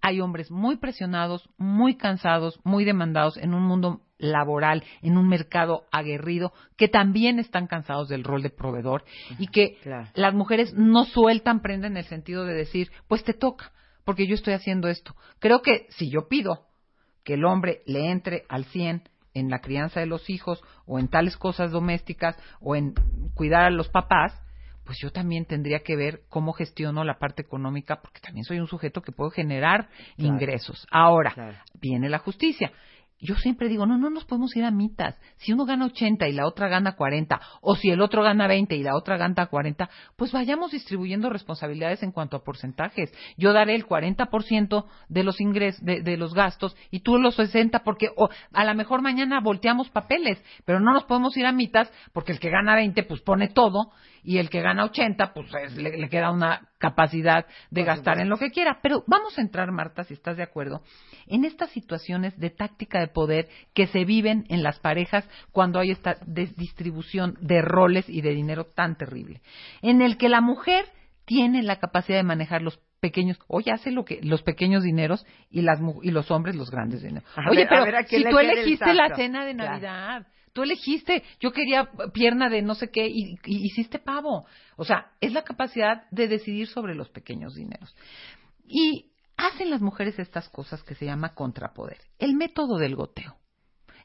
[0.00, 5.84] Hay hombres muy presionados, muy cansados, muy demandados en un mundo laboral, en un mercado
[5.92, 9.04] aguerrido, que también están cansados del rol de proveedor
[9.38, 10.08] y que Claro.
[10.14, 13.70] las mujeres no sueltan prenda en el sentido de decir, pues te toca,
[14.04, 15.14] porque yo estoy haciendo esto.
[15.38, 16.66] Creo que si yo pido
[17.24, 21.08] que el hombre le entre al 100 en la crianza de los hijos o en
[21.08, 22.94] tales cosas domésticas o en
[23.34, 24.40] cuidar a los papás,
[24.84, 28.66] pues yo también tendría que ver cómo gestiono la parte económica, porque también soy un
[28.66, 30.34] sujeto que puedo generar Claro.
[30.34, 30.86] ingresos.
[30.90, 31.56] Ahora, Claro.
[31.80, 32.72] viene la justicia.
[33.22, 35.14] Yo siempre digo, no, no nos podemos ir a mitas.
[35.36, 38.74] Si uno gana 80 y la otra gana 40, o si el otro gana 20
[38.76, 43.12] y la otra gana 40, pues vayamos distribuyendo responsabilidades en cuanto a porcentajes.
[43.36, 47.84] Yo daré el 40% de los ingresos, de, de los gastos, y tú los 60,
[47.84, 51.90] porque o, a lo mejor mañana volteamos papeles, pero no nos podemos ir a mitas,
[52.14, 55.76] porque el que gana 20, pues pone todo, y el que gana 80, pues es-
[55.76, 58.78] le, le queda una capacidad de gastar en lo que quiera.
[58.82, 60.82] Pero vamos a entrar, Marta, si estás de acuerdo,
[61.26, 65.90] en estas situaciones de táctica de poder que se viven en las parejas cuando hay
[65.90, 66.16] esta
[66.56, 69.40] distribución de roles y de dinero tan terrible,
[69.82, 70.84] en el que la mujer
[71.24, 75.62] tiene la capacidad de manejar los pequeños, oye, hace lo que los pequeños dineros y
[75.62, 77.24] las y los hombres los grandes dineros.
[77.48, 79.80] Oye, ver- pero ver si tú el elegiste la cena de Claro.
[80.52, 84.46] Tú elegiste, yo quería pierna de no sé qué y, y hiciste pavo.
[84.76, 87.94] O sea, es la capacidad de decidir sobre los pequeños dineros.
[88.66, 91.98] Y hacen las mujeres estas cosas que se llama contrapoder.
[92.18, 93.36] El método del goteo.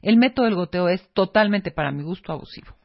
[0.02, 2.76] El método del goteo es totalmente, para mi gusto, abusivo.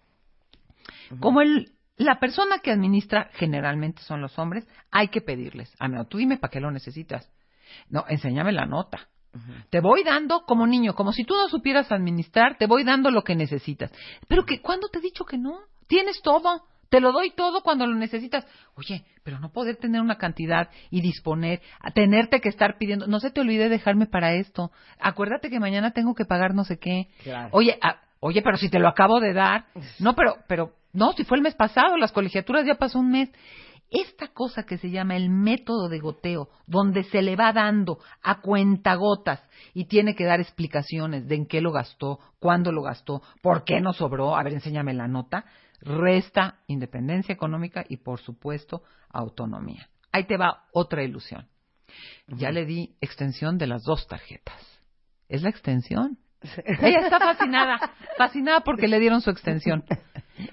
[1.20, 5.76] Como el, la persona que administra generalmente son los hombres, hay que pedirles.
[5.80, 7.32] Ah, no, tú dime para qué lo necesitas.
[7.90, 9.10] No, enséñame la nota.
[9.70, 13.24] Te voy dando como niño, como si tú no supieras administrar, te voy dando lo
[13.24, 13.92] que necesitas.
[14.28, 15.60] Pero que, ¿cuándo te he dicho que no?
[15.88, 16.64] Tienes todo.
[16.90, 18.46] Te lo doy todo cuando lo necesitas.
[18.76, 23.08] Oye, pero no poder tener una cantidad y disponer, a tenerte que estar pidiendo.
[23.08, 24.72] No se te olvide dejarme para esto.
[25.00, 27.08] Acuérdate que mañana tengo que pagar no sé qué.
[27.24, 27.48] Claro.
[27.54, 29.68] Oye, ah, oye, pero si te lo acabo de dar.
[30.00, 33.30] No, pero, pero, no, si fue el mes pasado, las colegiaturas ya pasó un mes.
[33.92, 38.40] Esta cosa que se llama el método de goteo, donde se le va dando a
[38.40, 43.66] cuentagotas y tiene que dar explicaciones de en qué lo gastó, cuándo lo gastó, por
[43.66, 45.44] qué no sobró, a ver, enséñame la nota,
[45.82, 49.90] resta independencia económica y, por supuesto, autonomía.
[50.14, 51.50] Ahí te va otra ilusión.
[52.28, 54.80] Ya le di extensión de las dos tarjetas.
[55.28, 56.18] Es la extensión.
[56.66, 57.78] Ella está fascinada,
[58.18, 59.84] fascinada porque le dieron su extensión.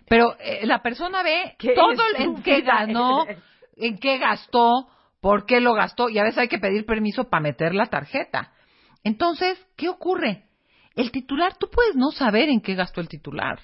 [0.09, 3.43] Pero eh, la persona ve todo en qué ganó, eres.
[3.77, 4.88] en qué gastó,
[5.21, 8.53] por qué lo gastó, y a veces hay que pedir permiso para meter la tarjeta.
[9.05, 10.45] Entonces, ¿qué ocurre?
[10.95, 13.61] El titular, tú puedes no saber en qué gastó el titular,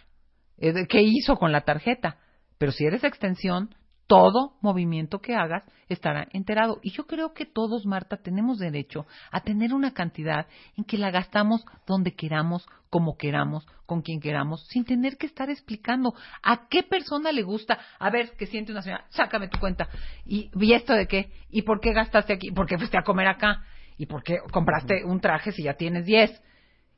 [0.58, 2.18] eh, qué hizo con la tarjeta,
[2.58, 3.74] pero si eres extensión,
[4.06, 6.78] todo movimiento que hagas estará enterado.
[6.82, 11.10] Y yo creo que todos, Marta, tenemos derecho a tener una cantidad en que la
[11.10, 16.82] gastamos donde queramos, como queramos, con quien queramos, sin tener que estar explicando a qué
[16.82, 17.78] persona le gusta.
[17.98, 19.88] A ver, que siente una señora, sácame tu cuenta.
[20.24, 21.30] ¿Y, ¿y esto de qué?
[21.50, 22.50] ¿Y por qué gastaste aquí?
[22.50, 23.64] ¿Por qué fuiste a comer acá?
[23.96, 26.42] ¿Y por qué compraste un traje si ya tienes 10?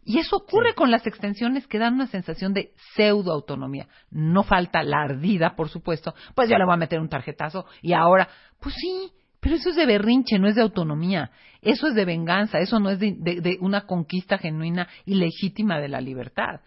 [0.09, 3.89] Y eso ocurre con las extensiones que dan una sensación de pseudo autonomía.
[4.09, 6.15] No falta la ardida, por supuesto.
[6.37, 8.29] Pues yo le voy a meter un tarjetazo y ahora,
[8.61, 11.33] pues sí, pero eso es de berrinche, no es de autonomía.
[11.61, 15.81] Eso es de venganza, eso no es de, de- de una conquista genuina y legítima
[15.81, 16.61] de la libertad.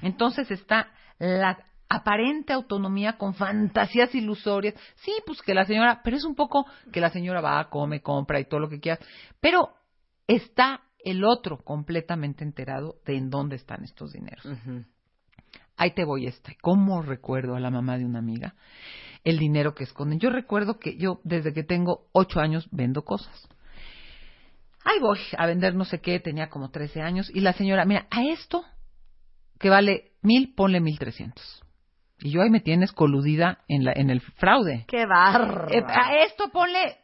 [0.00, 1.58] Entonces está la
[1.90, 4.74] aparente autonomía con fantasías ilusorias.
[4.94, 8.40] Sí, pues que la señora, pero es un poco que la señora va, come, compra
[8.40, 9.00] y todo lo que quieras.
[9.40, 9.68] Pero
[10.26, 14.44] está el otro completamente enterado de en dónde están estos dineros.
[15.76, 16.56] Ahí te voy este.
[16.60, 18.56] ¿Cómo recuerdo a la mamá de una amiga
[19.22, 20.18] el dinero que esconden?
[20.18, 23.48] Yo recuerdo que yo desde que tengo ocho años vendo cosas.
[24.82, 28.08] Ahí voy a vender no sé qué, tenía como 13 años y la señora, mira,
[28.10, 28.64] a esto
[29.60, 31.62] que vale mil, ponle mil trescientos.
[32.18, 34.86] Y yo ahí me tienes coludida en, la, en el fraude.
[34.88, 35.68] ¡Qué barro!
[35.70, 36.96] Eh, a esto ponle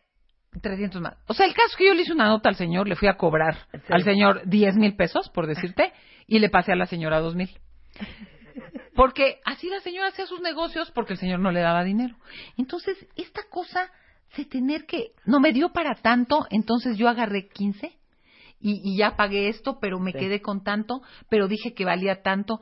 [0.61, 1.17] 300 más.
[1.27, 3.09] O sea, el caso es que yo le hice una nota al señor, le fui
[3.09, 3.79] a cobrar Sí.
[3.88, 5.93] al señor 10 mil pesos, por decirte,
[6.27, 7.51] y le pasé a la señora dos mil.
[8.95, 12.17] Porque así la señora hacía sus negocios porque el señor no le daba dinero.
[12.59, 13.91] Entonces, esta cosa
[14.37, 17.93] de tener que, no me dio para tanto, entonces yo agarré 15
[18.61, 20.19] y, y ya pagué esto, pero me Sí.
[20.19, 22.61] quedé con tanto, pero dije que valía tanto,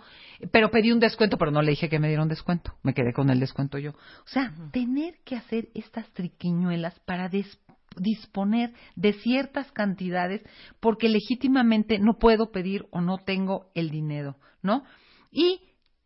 [0.52, 3.28] pero pedí un descuento, pero no le dije que me dieron descuento, me quedé con
[3.30, 3.90] el descuento yo.
[3.90, 7.60] O sea, tener que hacer estas triquiñuelas para des-
[7.96, 10.42] disponer de ciertas cantidades
[10.80, 14.84] porque legítimamente no puedo pedir o no tengo el dinero, ¿no?
[15.30, 15.60] Y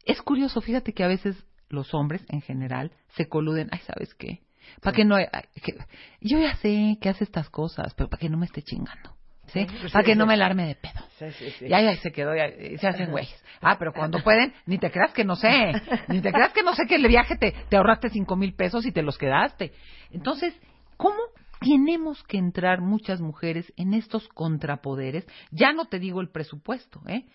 [0.05, 1.37] es curioso, fíjate que a veces
[1.69, 4.41] los hombres en general se coluden, ay, ¿sabes qué?
[4.81, 5.27] Para que no ay,
[5.63, 5.77] que-
[6.21, 9.15] yo ya sé que hace estas cosas, pero para que no me esté chingando.
[9.49, 9.67] ¿Sí?
[9.67, 10.29] Sí, Para sí, que no sí.
[10.29, 11.05] me alarme de pedo.
[11.19, 11.69] Sí, sí, sí.
[11.69, 13.45] Ya, ya se quedó, eh, se hacen güeyes.
[13.61, 15.73] Ah, pero cuando pueden, ni te creas que no sé.
[16.09, 18.87] Ni te creas que no sé que el viaje te, te ahorraste cinco mil pesos
[18.87, 19.73] y te los quedaste.
[20.11, 20.55] Entonces,
[20.97, 21.19] ¿cómo
[21.65, 25.27] tenemos que entrar muchas mujeres en estos contrapoderes?
[25.51, 27.27] Ya no te digo el presupuesto, ¿eh?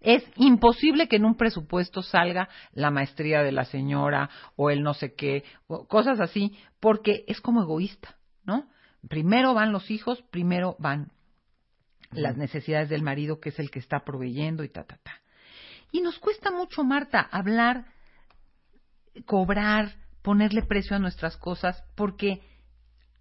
[0.00, 4.94] Es imposible que en un presupuesto salga la maestría de la señora o el no
[4.94, 5.44] sé qué,
[5.88, 8.68] cosas así, porque es como egoísta, ¿no?
[9.08, 11.12] Primero van los hijos, primero van
[12.10, 15.20] las necesidades del marido, que es el que está proveyendo y ta, ta, ta.
[15.92, 17.86] Y nos cuesta mucho, Marta, hablar,
[19.24, 22.42] cobrar, ponerle precio a nuestras cosas, porque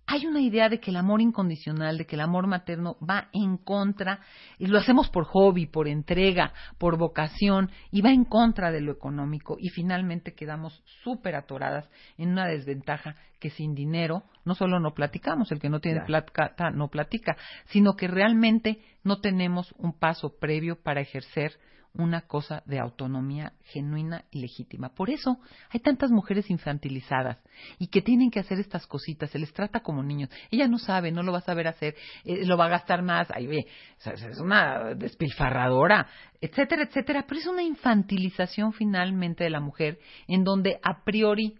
[0.07, 3.57] hay una idea de que el amor incondicional, de que el amor materno va en
[3.57, 4.19] contra,
[4.59, 8.91] y lo hacemos por hobby, por entrega, por vocación, y va en contra de lo
[8.91, 14.93] económico, y finalmente quedamos súper atoradas en una desventaja que sin dinero no solo no
[14.93, 20.37] platicamos, el que no tiene plata no platica, sino que realmente no tenemos un paso
[20.39, 21.53] previo para ejercer
[21.97, 24.89] una cosa de autonomía genuina y legítima.
[24.89, 27.37] Por eso hay tantas mujeres infantilizadas
[27.79, 30.29] y que tienen que hacer estas cositas, se les trata como niños.
[30.51, 33.27] Ella no sabe, no lo va a saber hacer, eh, lo va a gastar más,
[33.31, 33.65] ay, ve,
[34.05, 36.07] es una despilfarradora,
[36.41, 37.25] etcétera, etcétera.
[37.27, 41.55] Pero es una infantilización finalmente de la mujer en donde a priori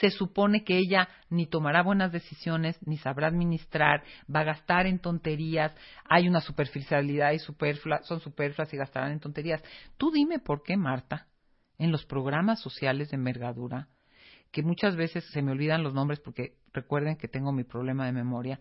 [0.00, 4.02] se supone que ella ni tomará buenas decisiones, ni sabrá administrar,
[4.34, 5.76] va a gastar en tonterías,
[6.08, 9.62] hay una superficialidad y superflua, son superfluas y gastarán en tonterías.
[9.98, 11.26] Tú dime por qué, Marta,
[11.78, 13.88] en los programas sociales de envergadura,
[14.50, 18.12] que muchas veces se me olvidan los nombres porque recuerden que tengo mi problema de
[18.12, 18.58] memoria,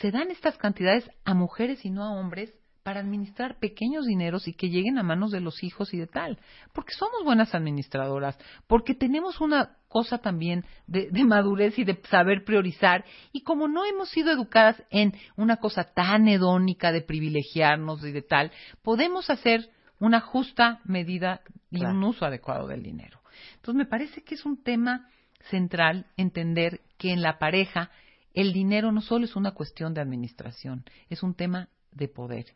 [0.00, 4.54] se dan estas cantidades a mujeres y no a hombres para administrar pequeños dineros y
[4.54, 6.38] que lleguen a manos de los hijos y de tal.
[6.72, 12.44] Porque somos buenas administradoras, porque tenemos una cosa también de, de madurez y de saber
[12.44, 18.12] priorizar, y como no hemos sido educadas en una cosa tan hedónica de privilegiarnos y
[18.12, 19.70] de tal, podemos hacer
[20.00, 21.94] una justa medida y Claro.
[21.94, 23.20] un uso adecuado del dinero.
[23.56, 25.08] Entonces me parece que es un tema
[25.50, 27.90] central entender que en la pareja
[28.34, 31.68] el dinero no solo es una cuestión de administración, es un tema
[31.98, 32.46] de poder.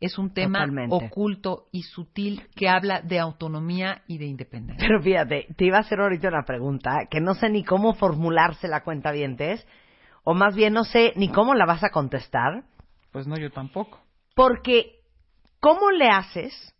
[0.00, 0.94] Es un tema Totalmente.
[0.94, 4.86] oculto y sutil que habla de autonomía y de independencia.
[4.86, 8.68] Pero fíjate, te iba a hacer ahorita una pregunta que no sé ni cómo formularse
[8.68, 9.66] la cuenta vientes,
[10.22, 12.64] o más bien no sé ni cómo la vas a contestar,
[13.12, 14.00] Pues no, yo tampoco.
[14.34, 15.00] porque
[15.60, 16.74] ¿cómo le haces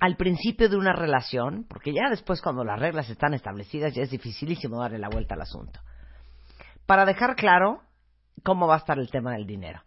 [0.00, 1.66] al principio de una relación?
[1.68, 5.42] Porque ya después cuando las reglas están establecidas ya es dificilísimo darle la vuelta al
[5.42, 5.78] asunto.
[6.86, 7.80] Para dejar claro
[8.42, 9.82] cómo va a estar el tema del dinero.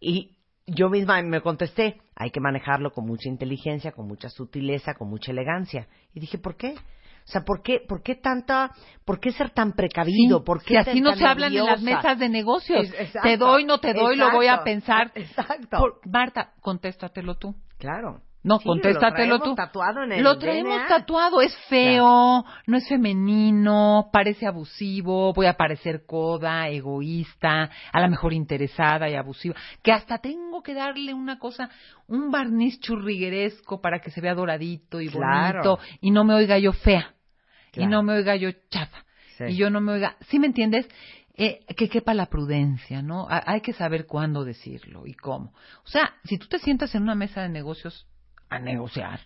[0.00, 0.37] Y
[0.68, 5.32] yo misma me contesté, hay que manejarlo con mucha inteligencia, con mucha sutileza, con mucha
[5.32, 5.88] elegancia.
[6.14, 6.74] Y dije, ¿por qué?
[6.74, 8.70] O sea, ¿por qué, por qué tanta,
[9.04, 10.38] por qué ser tan precavido?
[10.38, 12.84] Sí, ¿Por qué si así no se hablan en las mesas de negocios.
[12.84, 15.12] Es- exacto, te doy, no te doy, lo voy a pensar.
[15.14, 15.76] Exacto.
[15.78, 17.54] Por- Marta, contéstatelo tú.
[17.78, 18.22] Claro.
[18.48, 19.54] No, Sí, contéstatelo lo tú.
[19.54, 20.88] tatuado en el Lo traemos DNA.
[20.88, 28.08] tatuado, es feo, no es femenino, parece abusivo, voy a parecer coda, egoísta, a lo
[28.08, 31.70] mejor interesada y abusiva, que hasta tengo que darle una cosa,
[32.06, 35.76] un barniz churrigueresco para que se vea doradito y Claro.
[35.76, 37.14] bonito y no me oiga yo fea
[37.74, 39.04] y no me oiga yo chafa
[39.36, 39.44] Sí.
[39.50, 40.88] y yo no me oiga, ¿sí me entiendes?
[41.40, 43.28] Eh, que quepa la prudencia, ¿no?
[43.30, 45.52] Ha- hay que saber cuándo decirlo y cómo.
[45.84, 48.08] O sea, si tú te sientas en una mesa de negocios
[48.50, 49.20] a negociar,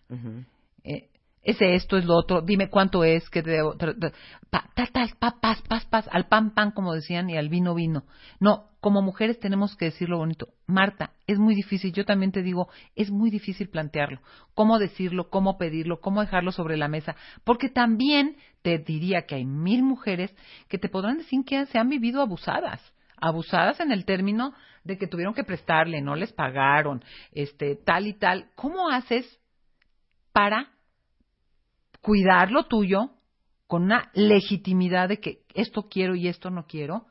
[0.84, 1.08] eh,
[1.42, 4.12] es esto, es lo otro, dime cuánto es, que debo, tra- tra-
[4.48, 7.74] pa, ta, ta, pa, paz, paz, paz, al pan, pan, como decían, y al vino,
[7.74, 8.04] vino.
[8.38, 10.48] No, como mujeres tenemos que decirlo bonito.
[10.66, 14.20] Marta, es muy difícil, yo también te digo, es muy difícil plantearlo.
[14.54, 17.16] ¿Cómo decirlo, cómo pedirlo, cómo dejarlo sobre la mesa?
[17.42, 20.32] Porque también te diría que hay mil mujeres
[20.68, 22.91] que te podrán decir que se han vivido abusadas
[23.22, 24.52] abusadas en el término
[24.84, 28.50] de que tuvieron que prestarle, no les pagaron, este, tal y tal.
[28.56, 29.40] ¿Cómo haces
[30.32, 30.72] para
[32.00, 33.10] cuidar lo tuyo
[33.68, 37.06] con una legitimidad de que esto quiero y esto no quiero?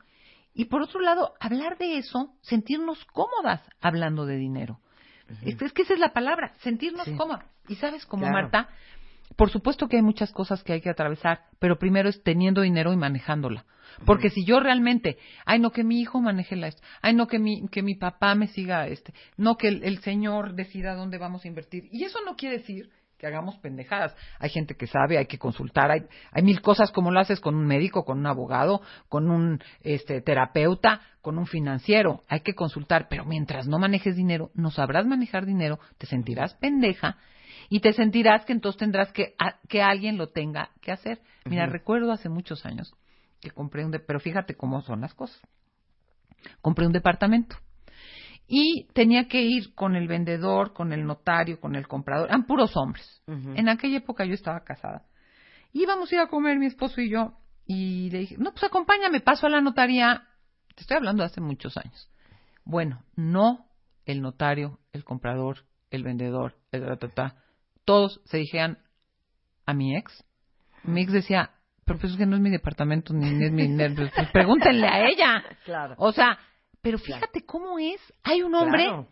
[0.54, 4.78] Y por otro lado, hablar de eso, sentirnos cómodas hablando de dinero.
[5.46, 7.16] es, es que esa es la palabra, sentirnos Sí.
[7.16, 7.46] cómodas.
[7.68, 8.34] Y sabes cómo, Claro.
[8.34, 8.68] Marta,
[9.36, 12.92] por supuesto que hay muchas cosas que hay que atravesar, pero primero es teniendo dinero
[12.92, 13.64] y manejándola.
[14.04, 17.38] Porque si yo realmente, ay no que mi hijo maneje la esto, ay no que
[17.38, 21.44] mi que mi papá me siga este, no que el, el señor decida dónde vamos
[21.44, 21.88] a invertir.
[21.92, 24.16] Y eso no quiere decir que hagamos pendejadas.
[24.40, 26.00] Hay gente que sabe, hay que consultar, hay,
[26.32, 30.20] hay mil cosas como lo haces con un médico, con un abogado, con un este,
[30.22, 32.24] terapeuta, con un financiero.
[32.28, 37.16] Hay que consultar, pero mientras no manejes dinero, no sabrás manejar dinero, te sentirás pendeja
[37.68, 41.20] y te sentirás que entonces tendrás que, a- que alguien lo tenga que hacer.
[41.44, 42.92] Mira, recuerdo hace muchos años
[43.42, 45.38] que compré un, de- pero fíjate cómo son las cosas.
[46.62, 47.56] Compré un departamento
[48.46, 52.28] y tenía que ir con el vendedor, con el notario, con el comprador.
[52.28, 53.22] Eran puros hombres.
[53.26, 55.04] En aquella época yo estaba casada.
[55.72, 57.34] Íbamos a ir a comer mi esposo y yo.
[57.66, 60.24] Y le dije, no, pues acompáñame, paso a la notaría.
[60.74, 62.10] Te estoy hablando de hace muchos años.
[62.64, 63.66] Bueno, no
[64.04, 67.36] el notario, el comprador, el vendedor, el ta, ta, ta,
[67.84, 68.78] todos se dijeran
[69.66, 70.24] a mi ex.
[70.84, 71.52] Mi ex decía,
[71.84, 73.68] pero pues es que no es mi departamento, ni es mi...
[73.68, 75.44] ni- pues, pregúntenle a ella.
[75.64, 75.94] Claro.
[75.98, 76.38] O sea,
[76.80, 78.00] pero fíjate cómo es.
[78.24, 79.08] Hay un hombre Claro.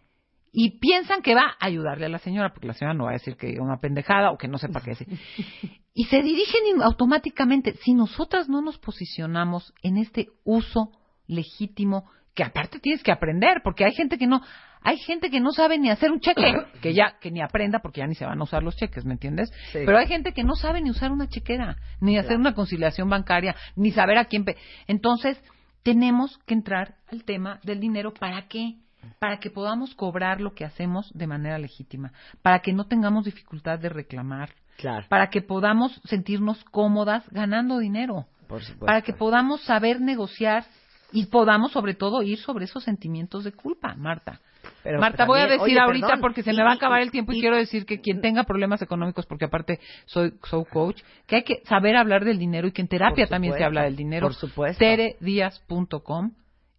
[0.52, 3.14] y piensan que va a ayudarle a la señora, porque la señora no va a
[3.14, 5.08] decir que una pendejada o que no sepa qué decir.
[5.92, 7.74] Y se dirigen automáticamente.
[7.82, 10.92] Si nosotras no nos posicionamos en este uso
[11.26, 14.40] legítimo, que aparte tienes que aprender, porque hay gente que no,
[14.82, 18.00] hay gente que no sabe ni hacer un cheque, que ya, que ni aprenda, porque
[18.00, 19.50] ya ni se van a usar los cheques, ¿me entiendes?
[19.72, 19.80] Sí.
[19.84, 23.54] Pero hay gente que no sabe ni usar una chequera, ni hacer una conciliación bancaria,
[23.76, 24.44] ni saber a quién.
[24.44, 24.56] pe-
[24.86, 25.40] Entonces,
[25.82, 28.74] tenemos que entrar al tema del dinero para qué?
[29.18, 32.12] Para que podamos cobrar lo que hacemos de manera legítima,
[32.42, 35.06] para que no tengamos dificultad de reclamar, Claro.
[35.08, 40.64] para que podamos sentirnos cómodas ganando dinero, Por para que podamos saber negociar
[41.12, 44.40] y podamos sobre todo ir sobre esos sentimientos de culpa, Marta.
[44.82, 47.00] Pero Marta, voy a decir oye, ahorita perdón, porque se y- me va a acabar
[47.00, 50.64] el tiempo y, y- quiero decir que quien tenga problemas económicos, porque aparte soy, soy
[50.66, 53.84] coach, que hay que saber hablar del dinero y que en terapia también se habla
[53.84, 54.26] del dinero.
[54.26, 54.78] por supuesto.
[54.78, 56.32] Teredias.com,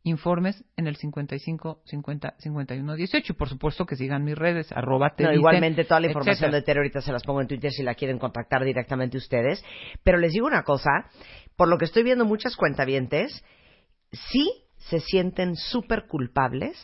[0.04, 5.14] informes en el 55 50 51 18 y por supuesto que sigan mis redes, arroba
[5.16, 6.58] te No, dicen, igualmente toda la información etcétera.
[6.58, 9.64] de Tere ahorita se las pongo en Twitter si la quieren contactar directamente ustedes.
[10.04, 10.90] Pero les digo una cosa,
[11.56, 13.44] por lo que estoy viendo muchas cuentavientes,
[14.12, 16.78] sí se sienten súper culpables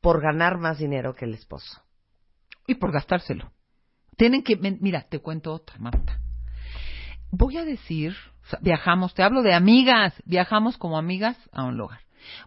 [0.00, 1.82] por ganar más dinero que el esposo.
[2.68, 3.52] y por gastárselo.
[4.16, 6.20] Tienen que, mira, te cuento otra, Marta.
[7.30, 8.16] Voy a decir,
[8.60, 12.00] viajamos, te hablo de amigas, viajamos como amigas a un lugar.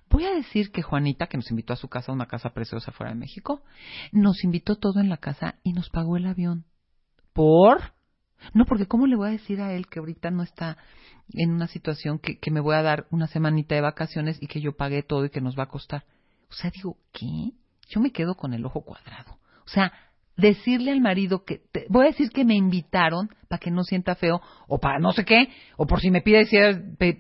[0.10, 3.14] Voy a decir que Juanita, que nos invitó a su casa, una casa preciosa fuera
[3.14, 3.64] de México,
[4.12, 6.66] nos invitó todo en la casa y nos pagó el avión.
[7.34, 7.94] ¿Por?
[8.54, 10.78] No, porque ¿cómo le voy a decir a él que ahorita no está
[11.34, 14.62] en una situación que, que me voy a dar una semanita de vacaciones y que
[14.62, 16.04] yo pagué todo y que nos va a costar?
[16.50, 17.52] O sea, digo, ¿qué?
[17.90, 19.38] Yo me quedo con el ojo cuadrado.
[19.66, 19.92] O sea,
[20.36, 24.16] decirle al marido que, te- voy a decir que me invitaron para que no sienta
[24.16, 26.48] feo, o para no sé qué, o por si me pide,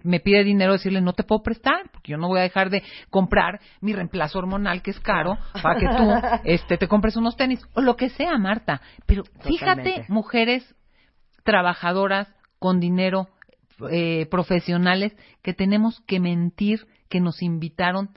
[0.03, 2.81] me pide dinero, decirle no te puedo prestar, porque yo no voy a dejar de
[3.09, 6.11] comprar mi reemplazo hormonal que es caro, para que tú
[6.45, 8.79] este, te compres unos tenis, o lo que sea, Marta.
[9.05, 10.75] Pero fíjate, mujeres
[11.49, 12.27] trabajadoras
[12.59, 13.27] con dinero,
[13.89, 18.09] eh, profesionales, que tenemos que mentir que nos invitaron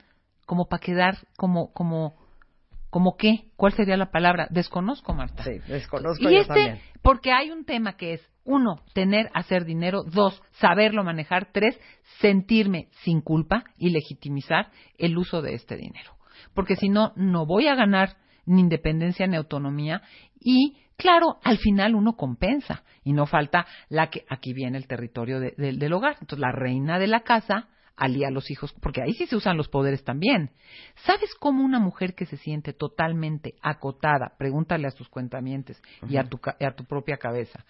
[0.45, 2.13] como para quedar como, como,
[2.91, 4.45] como qué, ¿cuál sería la palabra?
[4.51, 5.43] Desconozco, Marta.
[5.43, 6.79] Sí, desconozco Y yo este, también.
[7.01, 11.79] porque hay un tema que es, uno, tener, hacer dinero, dos, saberlo manejar, tres,
[12.19, 14.69] sentirme sin culpa y legitimizar
[14.99, 16.11] el uso de este dinero.
[16.53, 20.03] Porque si no, no voy a ganar ni independencia ni autonomía
[20.39, 25.39] y, claro, al final uno compensa y no falta la que, aquí viene el territorio
[25.39, 26.13] de- de- del hogar.
[26.21, 29.55] Entonces, la reina de la casa alía a los hijos, porque ahí sí se usan
[29.55, 30.49] los poderes también.
[31.05, 35.79] ¿Sabes cómo una mujer que se siente totalmente acotada, pregúntale a tus cuentamientos
[36.09, 37.63] y a tu, a tu propia cabeza,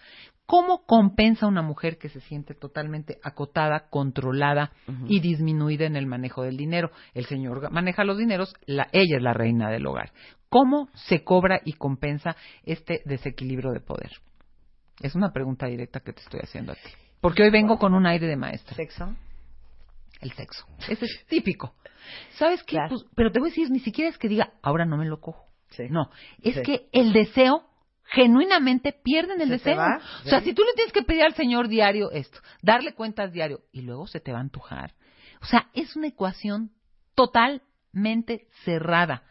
[0.45, 4.71] ¿cómo compensa una mujer que se siente totalmente acotada, controlada
[5.09, 6.91] y disminuida en el manejo del dinero?
[7.13, 10.11] El señor maneja los dineros, la, ella es la reina del hogar.
[10.53, 14.11] ¿Cómo se cobra y compensa este desequilibrio de poder?
[15.01, 16.91] Es una pregunta directa que te estoy haciendo a ti.
[17.21, 19.15] Porque hoy vengo con un aire de maestra ¿Sexo?
[20.21, 20.67] el sexo.
[20.87, 21.73] Ese es típico.
[22.37, 22.75] ¿Sabes qué?
[22.75, 22.89] Claro.
[22.89, 25.19] Pues, pero te voy a decir, ni siquiera es que diga, ahora no me lo
[25.19, 25.47] cojo.
[25.71, 25.85] Sí.
[25.89, 26.11] No,
[26.43, 26.61] es Sí.
[26.61, 27.63] que el deseo,
[28.03, 29.81] genuinamente pierden el ¿Se te deseo.
[30.25, 30.49] O sea, Sí.
[30.49, 34.05] si tú le tienes que pedir al Señor diario esto, darle cuentas diario, y luego
[34.05, 34.93] se te va a antojar.
[35.41, 36.69] O sea, es una ecuación
[37.15, 39.23] totalmente cerrada.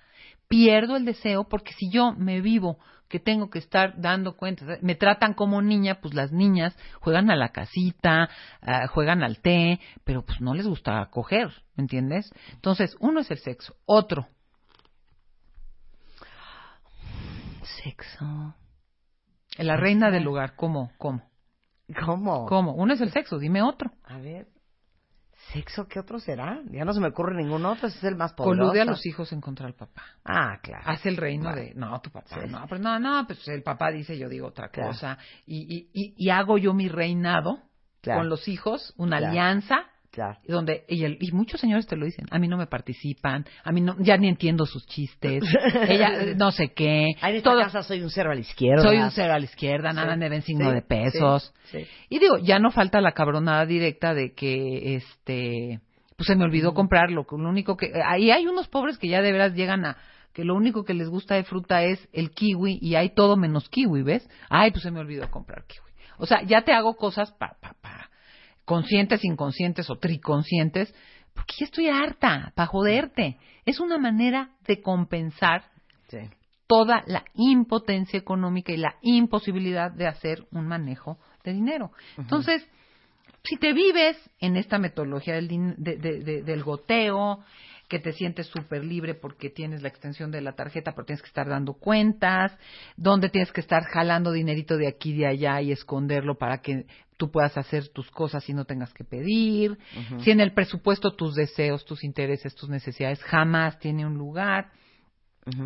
[0.53, 2.77] Pierdo el deseo porque si yo me vivo
[3.09, 7.37] que tengo que estar dando cuentas, me tratan como niña, pues las niñas juegan a
[7.37, 8.29] la casita,
[8.61, 12.31] ah, juegan al té, pero pues no les gusta coger, ¿me entiendes?
[12.53, 14.29] Entonces, uno es el sexo, otro.
[17.83, 18.55] Sexo.
[19.57, 20.93] La reina del lugar, ¿cómo?
[20.99, 21.23] ¿Cómo?
[22.05, 22.45] ¿Cómo?
[22.45, 22.75] ¿Cómo?
[22.75, 23.91] Uno es el sexo, dime otro.
[24.05, 24.52] A ver.
[25.53, 26.61] ¿Sexo qué otro será?
[26.71, 28.61] Ya no se me ocurre ningún otro, ese es el más poderoso.
[28.69, 30.03] Colude a los hijos en contra del papá.
[30.25, 30.85] Ah, claro.
[30.87, 31.61] Hace el reino Claro.
[31.61, 32.49] de, no, tu papá, Sí.
[32.49, 34.91] no, pero no, no, pues el papá dice, yo digo otra Claro.
[34.91, 35.19] cosa.
[35.47, 37.61] Y, y, y, y hago yo mi reinado
[38.01, 38.21] Claro.
[38.21, 40.39] con los hijos, una alianza, Claro.
[40.47, 43.73] donde, y, el- y muchos señores te lo dicen, a mí no me participan, a
[43.73, 45.43] mí no, ya ni entiendo sus chistes,
[45.89, 48.83] ella no sé qué, en esta todo- casa soy un cero a la izquierda.
[48.83, 50.19] soy un cero a la izquierda, nada Sí.
[50.21, 51.55] me ven signo Sí, de pesos.
[51.71, 51.87] sí.
[52.11, 55.81] Y digo, ya no falta la cabronada directa de que, este,
[56.17, 57.25] pues se me olvidó comprarlo.
[57.31, 59.97] Lo único que, ahí hay unos pobres que ya de veras llegan a,
[60.35, 63.69] que lo único que les gusta de fruta es el kiwi y hay todo menos
[63.71, 64.29] kiwi, ¿ves?
[64.51, 65.91] Ay, pues se me olvidó comprar kiwi.
[66.19, 68.11] O sea, ya te hago cosas pa, pa, pa,
[68.65, 70.95] conscientes, inconscientes o triconscientes,
[71.35, 73.39] porque ya estoy harta, para joderte.
[73.65, 75.65] Es una manera de compensar
[76.09, 76.19] Sí.
[76.67, 81.91] toda la impotencia económica y la imposibilidad de hacer un manejo de dinero.
[82.19, 82.67] Entonces,
[83.45, 87.41] si te vives en esta metodología del, din- de- de- de- del goteo,
[87.89, 91.29] que te sientes súper libre porque tienes la extensión de la tarjeta, pero tienes que
[91.29, 92.57] estar dando cuentas,
[92.97, 96.87] donde tienes que estar jalando dinerito de aquí y de allá y esconderlo para que
[97.23, 99.79] tú puedas hacer tus cosas y no tengas que pedir.
[100.25, 104.73] Si en el presupuesto tus deseos, tus intereses, tus necesidades jamás tiene un lugar.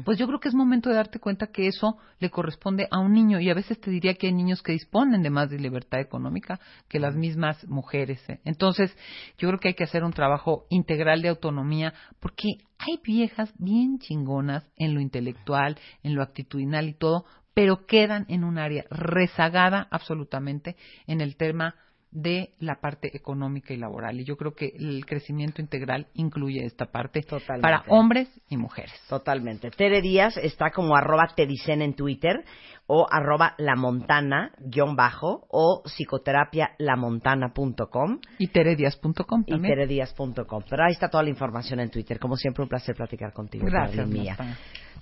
[0.05, 3.15] Pues yo creo que es momento de darte cuenta que eso le corresponde a un
[3.15, 5.99] niño y a veces te diría que hay niños que disponen de más de libertad
[5.99, 8.23] económica que las mismas mujeres.
[8.29, 8.39] ¿eh?
[8.45, 8.95] Entonces,
[9.39, 12.49] yo creo que hay que hacer un trabajo integral de autonomía porque
[12.79, 17.25] hay viejas bien chingonas en lo intelectual, en lo actitudinal y todo,
[17.57, 20.77] pero quedan en un área rezagada absolutamente
[21.07, 21.75] en el tema
[22.11, 24.21] de la parte económica y laboral.
[24.21, 27.63] Y yo creo que el crecimiento integral incluye esta parte Totalmente.
[27.63, 28.93] para hombres y mujeres.
[29.09, 29.71] Totalmente.
[29.71, 32.45] Tere Díaz está como arroba te dicen en Twitter
[32.87, 39.75] o arroba lamontana guion bajo o psicoterapialamontana.com Y teredias.com y también.
[39.75, 40.63] teredias.com.
[40.69, 42.19] Pero ahí está toda la información en Twitter.
[42.19, 43.65] Como siempre, un placer platicar contigo.
[43.67, 44.37] Gracias, mía.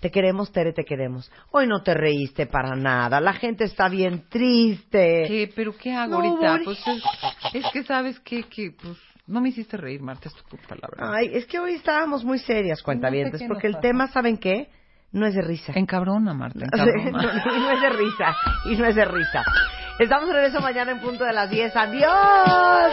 [0.05, 1.33] Te queremos, Tere, te queremos.
[1.51, 3.23] Hoy no te reíste para nada.
[3.23, 5.25] La gente está bien triste.
[5.27, 5.51] ¿Qué?
[5.57, 6.61] ¿Pero qué hago No, ahorita?
[6.63, 7.03] Pues es,
[7.55, 10.89] es que sabes que, que pues, no me hiciste reír, Marta, es tu culpa, la
[10.93, 11.15] verdad.
[11.17, 13.81] Ay, es que hoy estábamos muy serias, cuentavientes, No sé qué porque el pasa.
[13.81, 14.69] tema, ¿saben qué?
[15.11, 15.73] No es de risa.
[15.75, 17.11] Encabrona, Marta, encabrona.
[17.11, 18.37] no, y no es de risa,
[18.67, 19.43] y no es de risa.
[19.99, 21.75] Estamos de regreso mañana en punto de las 10.
[21.75, 22.93] ¡Adiós!